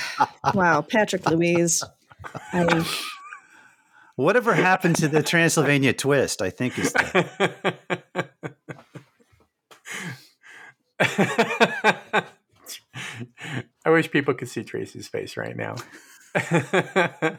[0.54, 0.82] wow.
[0.82, 1.82] Patrick Louise.
[2.52, 2.84] I,
[4.16, 7.76] Whatever happened to the Transylvania twist, I think is the.
[13.84, 15.76] I wish people could see Tracy's face right now.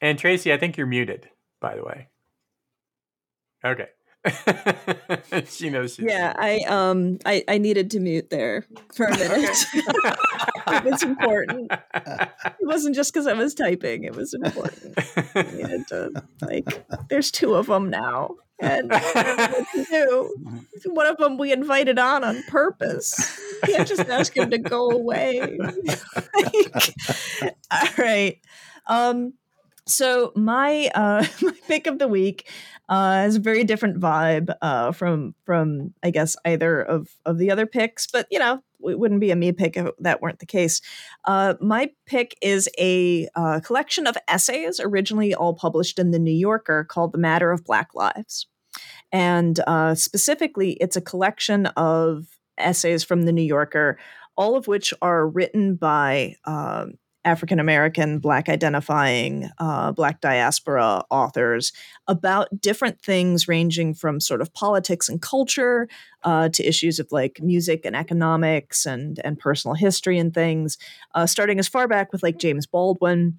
[0.00, 1.28] and Tracy, I think you're muted,
[1.60, 2.08] by the way.
[3.64, 3.88] Okay.
[5.48, 5.94] she knows.
[5.94, 8.64] She's Yeah, I um I, I needed to mute there
[8.94, 9.64] for a minute.
[9.74, 11.70] it was important.
[11.94, 14.04] It wasn't just because I was typing.
[14.04, 14.94] It was important.
[15.34, 16.84] I needed to like.
[17.08, 20.60] There's two of them now, and I don't know what to do.
[20.92, 23.38] One of them we invited on on purpose.
[23.66, 25.58] You can't just ask him to go away.
[26.34, 28.38] Like, all right.
[28.86, 29.34] Um.
[29.86, 32.48] So my uh my pick of the week
[32.88, 37.50] uh, has a very different vibe uh, from from I guess either of of the
[37.50, 40.46] other picks, but you know it wouldn't be a me pick if that weren't the
[40.46, 40.80] case.
[41.24, 46.30] Uh, my pick is a uh, collection of essays originally all published in the New
[46.32, 48.46] Yorker called "The Matter of Black Lives,"
[49.12, 52.26] and uh, specifically, it's a collection of
[52.56, 53.98] essays from the New Yorker,
[54.36, 56.36] all of which are written by.
[56.44, 56.94] Um,
[57.28, 61.72] African American, Black identifying, uh, Black diaspora authors
[62.06, 65.88] about different things ranging from sort of politics and culture
[66.24, 70.78] uh, to issues of like music and economics and, and personal history and things,
[71.14, 73.38] uh, starting as far back with like James Baldwin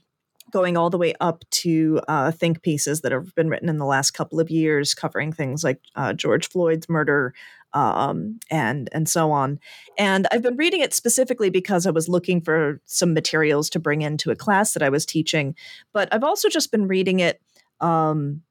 [0.51, 3.85] going all the way up to uh, think pieces that have been written in the
[3.85, 7.33] last couple of years, covering things like uh, George Floyd's murder
[7.73, 9.59] um, and and so on.
[9.97, 14.01] And I've been reading it specifically because I was looking for some materials to bring
[14.01, 15.55] into a class that I was teaching.
[15.93, 17.41] But I've also just been reading it.
[17.79, 18.41] Um,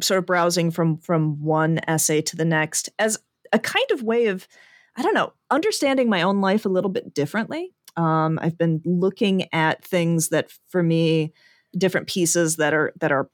[0.00, 3.16] sort of browsing from from one essay to the next as
[3.52, 4.48] a kind of way of
[4.96, 9.52] i don't know understanding my own life a little bit differently um, I've been looking
[9.52, 11.32] at things that, for me,
[11.76, 13.28] different pieces that are that are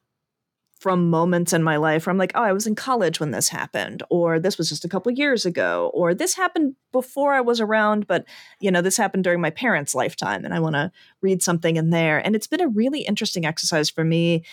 [0.80, 3.48] from moments in my life where I'm like, oh, I was in college when this
[3.48, 7.60] happened, or this was just a couple years ago, or this happened before I was
[7.60, 8.26] around, but
[8.60, 10.92] you know, this happened during my parents' lifetime, and I want to
[11.22, 12.18] read something in there.
[12.18, 14.44] And it's been a really interesting exercise for me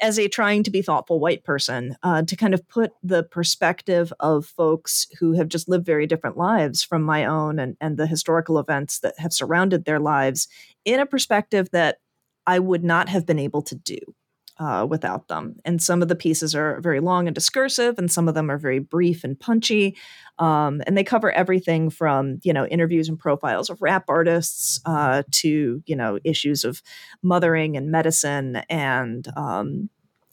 [0.00, 4.12] as a trying to be thoughtful white person uh, to kind of put the perspective
[4.20, 8.06] of folks who have just lived very different lives from my own and, and the
[8.06, 10.48] historical events that have surrounded their lives
[10.84, 11.98] in a perspective that
[12.46, 13.98] I would not have been able to do.
[14.60, 15.54] Uh, without them.
[15.64, 18.58] And some of the pieces are very long and discursive, and some of them are
[18.58, 19.96] very brief and punchy.
[20.38, 25.22] Um, and they cover everything from you know interviews and profiles of rap artists uh,
[25.32, 26.82] to you know issues of
[27.22, 29.90] mothering and medicine and um,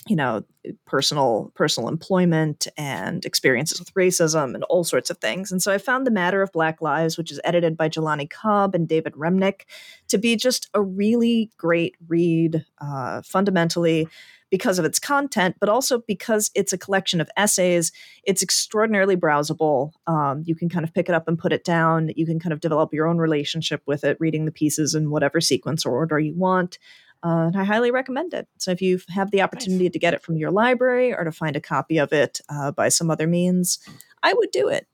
[0.08, 0.44] you know
[0.86, 5.52] personal personal employment and experiences with racism and all sorts of things.
[5.52, 8.76] And so i found the matter of black lives which is edited by jelani cobb
[8.76, 9.62] and david remnick
[10.08, 14.08] to be just a really great read uh, fundamentally
[14.56, 17.92] because of its content but also because it's a collection of essays
[18.24, 22.10] it's extraordinarily browsable um, you can kind of pick it up and put it down
[22.16, 25.42] you can kind of develop your own relationship with it reading the pieces in whatever
[25.42, 26.80] sequence or order you want
[27.22, 28.48] uh, and I highly recommend it.
[28.60, 29.94] So if you have the opportunity nice.
[29.94, 32.90] to get it from your library or to find a copy of it uh, by
[32.90, 33.80] some other means,
[34.22, 34.86] I would do it.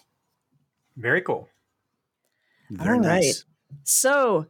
[0.95, 1.49] Very cool.
[2.70, 3.43] Very All nice.
[3.43, 3.80] Right.
[3.84, 4.45] So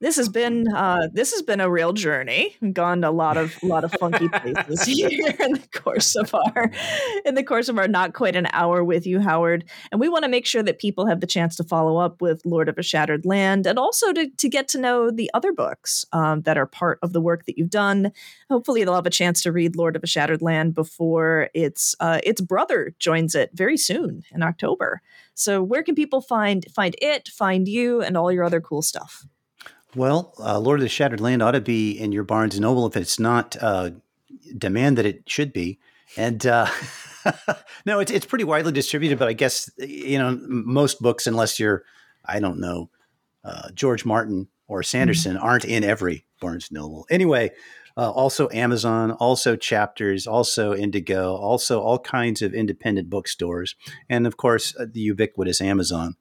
[0.00, 2.56] this has been uh, this has been a real journey.
[2.72, 6.70] Gone to a lot of lot of funky places here in the course of our
[7.24, 9.64] in the course of our not quite an hour with you, Howard.
[9.90, 12.42] And we want to make sure that people have the chance to follow up with
[12.44, 16.04] Lord of a Shattered Land, and also to to get to know the other books
[16.12, 18.12] um, that are part of the work that you've done.
[18.48, 22.20] Hopefully, they'll have a chance to read Lord of a Shattered Land before its uh,
[22.22, 25.00] its brother joins it very soon in October.
[25.34, 29.26] So, where can people find find it, find you, and all your other cool stuff?
[29.98, 32.86] Well, uh, Lord of the Shattered Land ought to be in your Barnes and Noble
[32.86, 33.90] if it's not uh,
[34.56, 35.80] demand that it should be.
[36.16, 36.68] And uh,
[37.84, 41.82] no, it's it's pretty widely distributed, but I guess you know most books, unless you're,
[42.24, 42.90] I don't know,
[43.42, 45.44] uh, George Martin or Sanderson, mm-hmm.
[45.44, 47.04] aren't in every Barnes and Noble.
[47.10, 47.50] Anyway,
[47.96, 53.74] uh, also Amazon, also Chapters, also Indigo, also all kinds of independent bookstores,
[54.08, 56.14] and of course uh, the ubiquitous Amazon.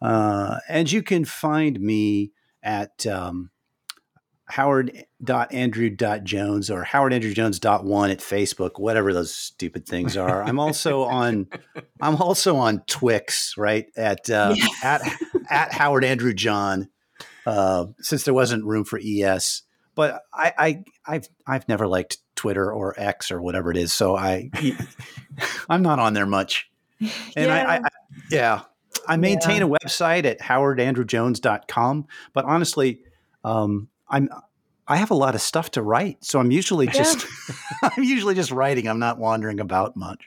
[0.00, 2.32] and you can find me
[2.62, 3.50] at um,
[4.46, 10.42] howard.andrew.jones or howardandrewjones.one at Facebook, whatever those stupid things are.
[10.42, 11.46] I'm also on
[12.00, 13.86] I'm also on Twix, right?
[13.96, 14.66] At uh, yeah.
[14.82, 15.02] at
[15.50, 16.88] at Howard Andrew John.
[17.44, 19.62] Uh, since there wasn't room for ES.
[19.94, 23.92] But I, I I've I've never liked Twitter or X or whatever it is.
[23.92, 24.50] So I
[25.68, 26.70] I'm not on there much.
[27.00, 27.66] And yeah.
[27.66, 27.80] I, I,
[28.30, 28.62] yeah,
[29.06, 29.66] I maintain yeah.
[29.66, 33.00] a website at howardandrewjones.com, but honestly,
[33.44, 34.28] um, I'm
[34.88, 37.90] I have a lot of stuff to write, so I'm usually just yeah.
[37.96, 38.88] I'm usually just writing.
[38.88, 40.24] I'm not wandering about much.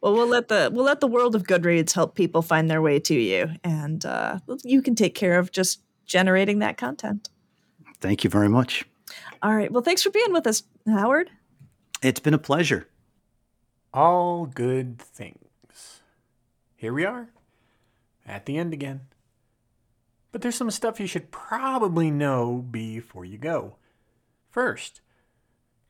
[0.00, 2.98] Well, we'll let the we'll let the world of Goodreads help people find their way
[3.00, 7.28] to you, and uh, you can take care of just generating that content.
[8.00, 8.84] Thank you very much.
[9.42, 9.70] All right.
[9.70, 11.30] Well, thanks for being with us, Howard.
[12.02, 12.88] It's been a pleasure.
[13.94, 15.51] all good things.
[16.82, 17.28] Here we are,
[18.26, 19.02] at the end again.
[20.32, 23.76] But there's some stuff you should probably know before you go.
[24.50, 25.00] First,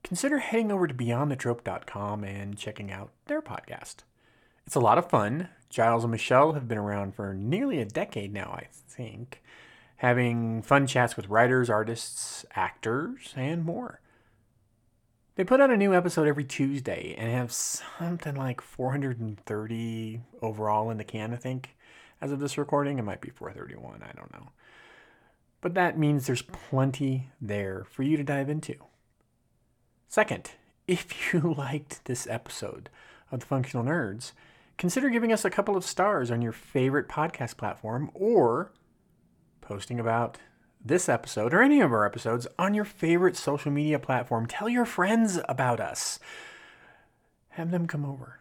[0.05, 4.01] consider heading over to beyondthetrope.com and checking out their podcast.
[4.67, 5.49] It's a lot of fun.
[5.71, 9.43] Giles and Michelle have been around for nearly a decade now, I think,
[9.97, 14.02] having fun chats with writers, artists, actors, and more.
[15.35, 20.99] They put out a new episode every Tuesday and have something like 430 overall in
[20.99, 21.75] the can, I think.
[22.21, 24.51] As of this recording, it might be 431, I don't know.
[25.63, 28.75] But that means there's plenty there for you to dive into.
[30.07, 30.51] Second,
[30.87, 32.91] if you liked this episode
[33.31, 34.33] of The Functional Nerds,
[34.77, 38.73] consider giving us a couple of stars on your favorite podcast platform or
[39.63, 40.37] posting about
[40.85, 44.47] this episode or any of our episodes on your favorite social media platform.
[44.47, 46.19] Tell your friends about us.
[47.51, 48.41] Have them come over.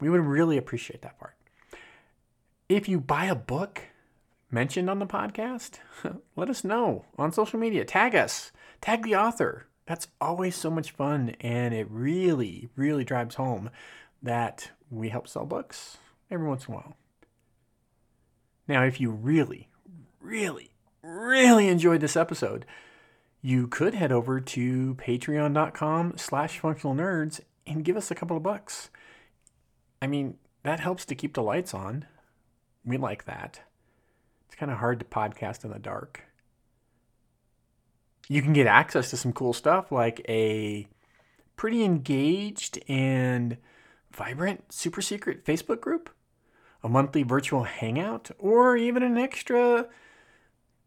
[0.00, 1.34] We would really appreciate that part.
[2.68, 3.82] If you buy a book
[4.50, 5.78] mentioned on the podcast,
[6.36, 7.84] let us know on social media.
[7.84, 9.66] Tag us, tag the author.
[9.86, 13.70] That's always so much fun, and it really, really drives home
[14.22, 15.98] that we help sell books
[16.30, 16.96] every once in a while.
[18.68, 19.68] Now, if you really,
[20.20, 20.70] really,
[21.02, 22.66] really enjoyed this episode,
[23.42, 28.42] you could head over to patreon.com slash functional nerds and give us a couple of
[28.42, 28.90] bucks.
[30.02, 32.06] I mean, that helps to keep the lights on.
[32.84, 33.60] We like that.
[34.46, 36.24] It's kind of hard to podcast in the dark.
[38.28, 40.86] You can get access to some cool stuff like a
[41.56, 43.56] pretty engaged and
[44.12, 46.10] vibrant super secret Facebook group,
[46.82, 49.86] a monthly virtual hangout, or even an extra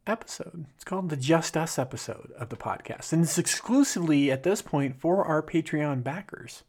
[0.05, 0.65] episode.
[0.75, 3.13] It's called the Just Us episode of the podcast.
[3.13, 6.63] And it's exclusively at this point for our Patreon backers.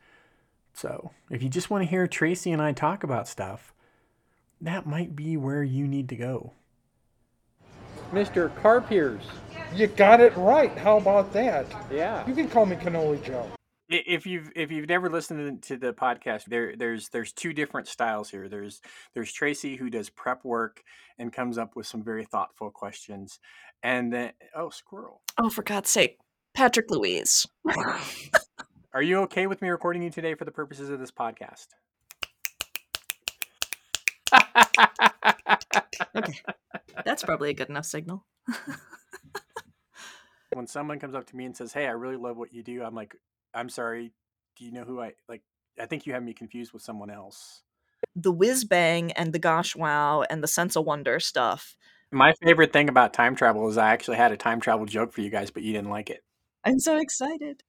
[0.72, 3.72] So if you just want to hear Tracy and I talk about stuff,
[4.60, 6.52] that might be where you need to go.
[8.12, 8.54] Mr.
[8.60, 9.22] Carpiers.
[9.74, 10.76] You got it right.
[10.78, 11.66] How about that?
[11.90, 12.26] Yeah.
[12.26, 13.48] You can call me Cannoli Joe.
[13.94, 18.28] If you've if you've never listened to the podcast, there there's there's two different styles
[18.30, 18.48] here.
[18.48, 18.80] There's
[19.14, 20.82] there's Tracy who does prep work
[21.18, 23.38] and comes up with some very thoughtful questions,
[23.82, 26.18] and then oh squirrel, Oh, for God's sake,
[26.54, 27.46] Patrick Louise.
[28.92, 31.66] are you okay with me recording you today for the purposes of this podcast?
[36.16, 36.40] Okay,
[37.04, 38.24] that's probably a good enough signal.
[40.52, 42.82] when someone comes up to me and says, "Hey, I really love what you do,"
[42.82, 43.14] I'm like,
[43.54, 44.12] "I'm sorry,
[44.56, 45.42] do you know who I like?"
[45.80, 47.62] I think you have me confused with someone else.
[48.14, 51.76] The whiz bang and the gosh wow and the sense of wonder stuff.
[52.12, 55.20] My favorite thing about time travel is I actually had a time travel joke for
[55.20, 56.22] you guys, but you didn't like it.
[56.64, 57.64] I'm so excited.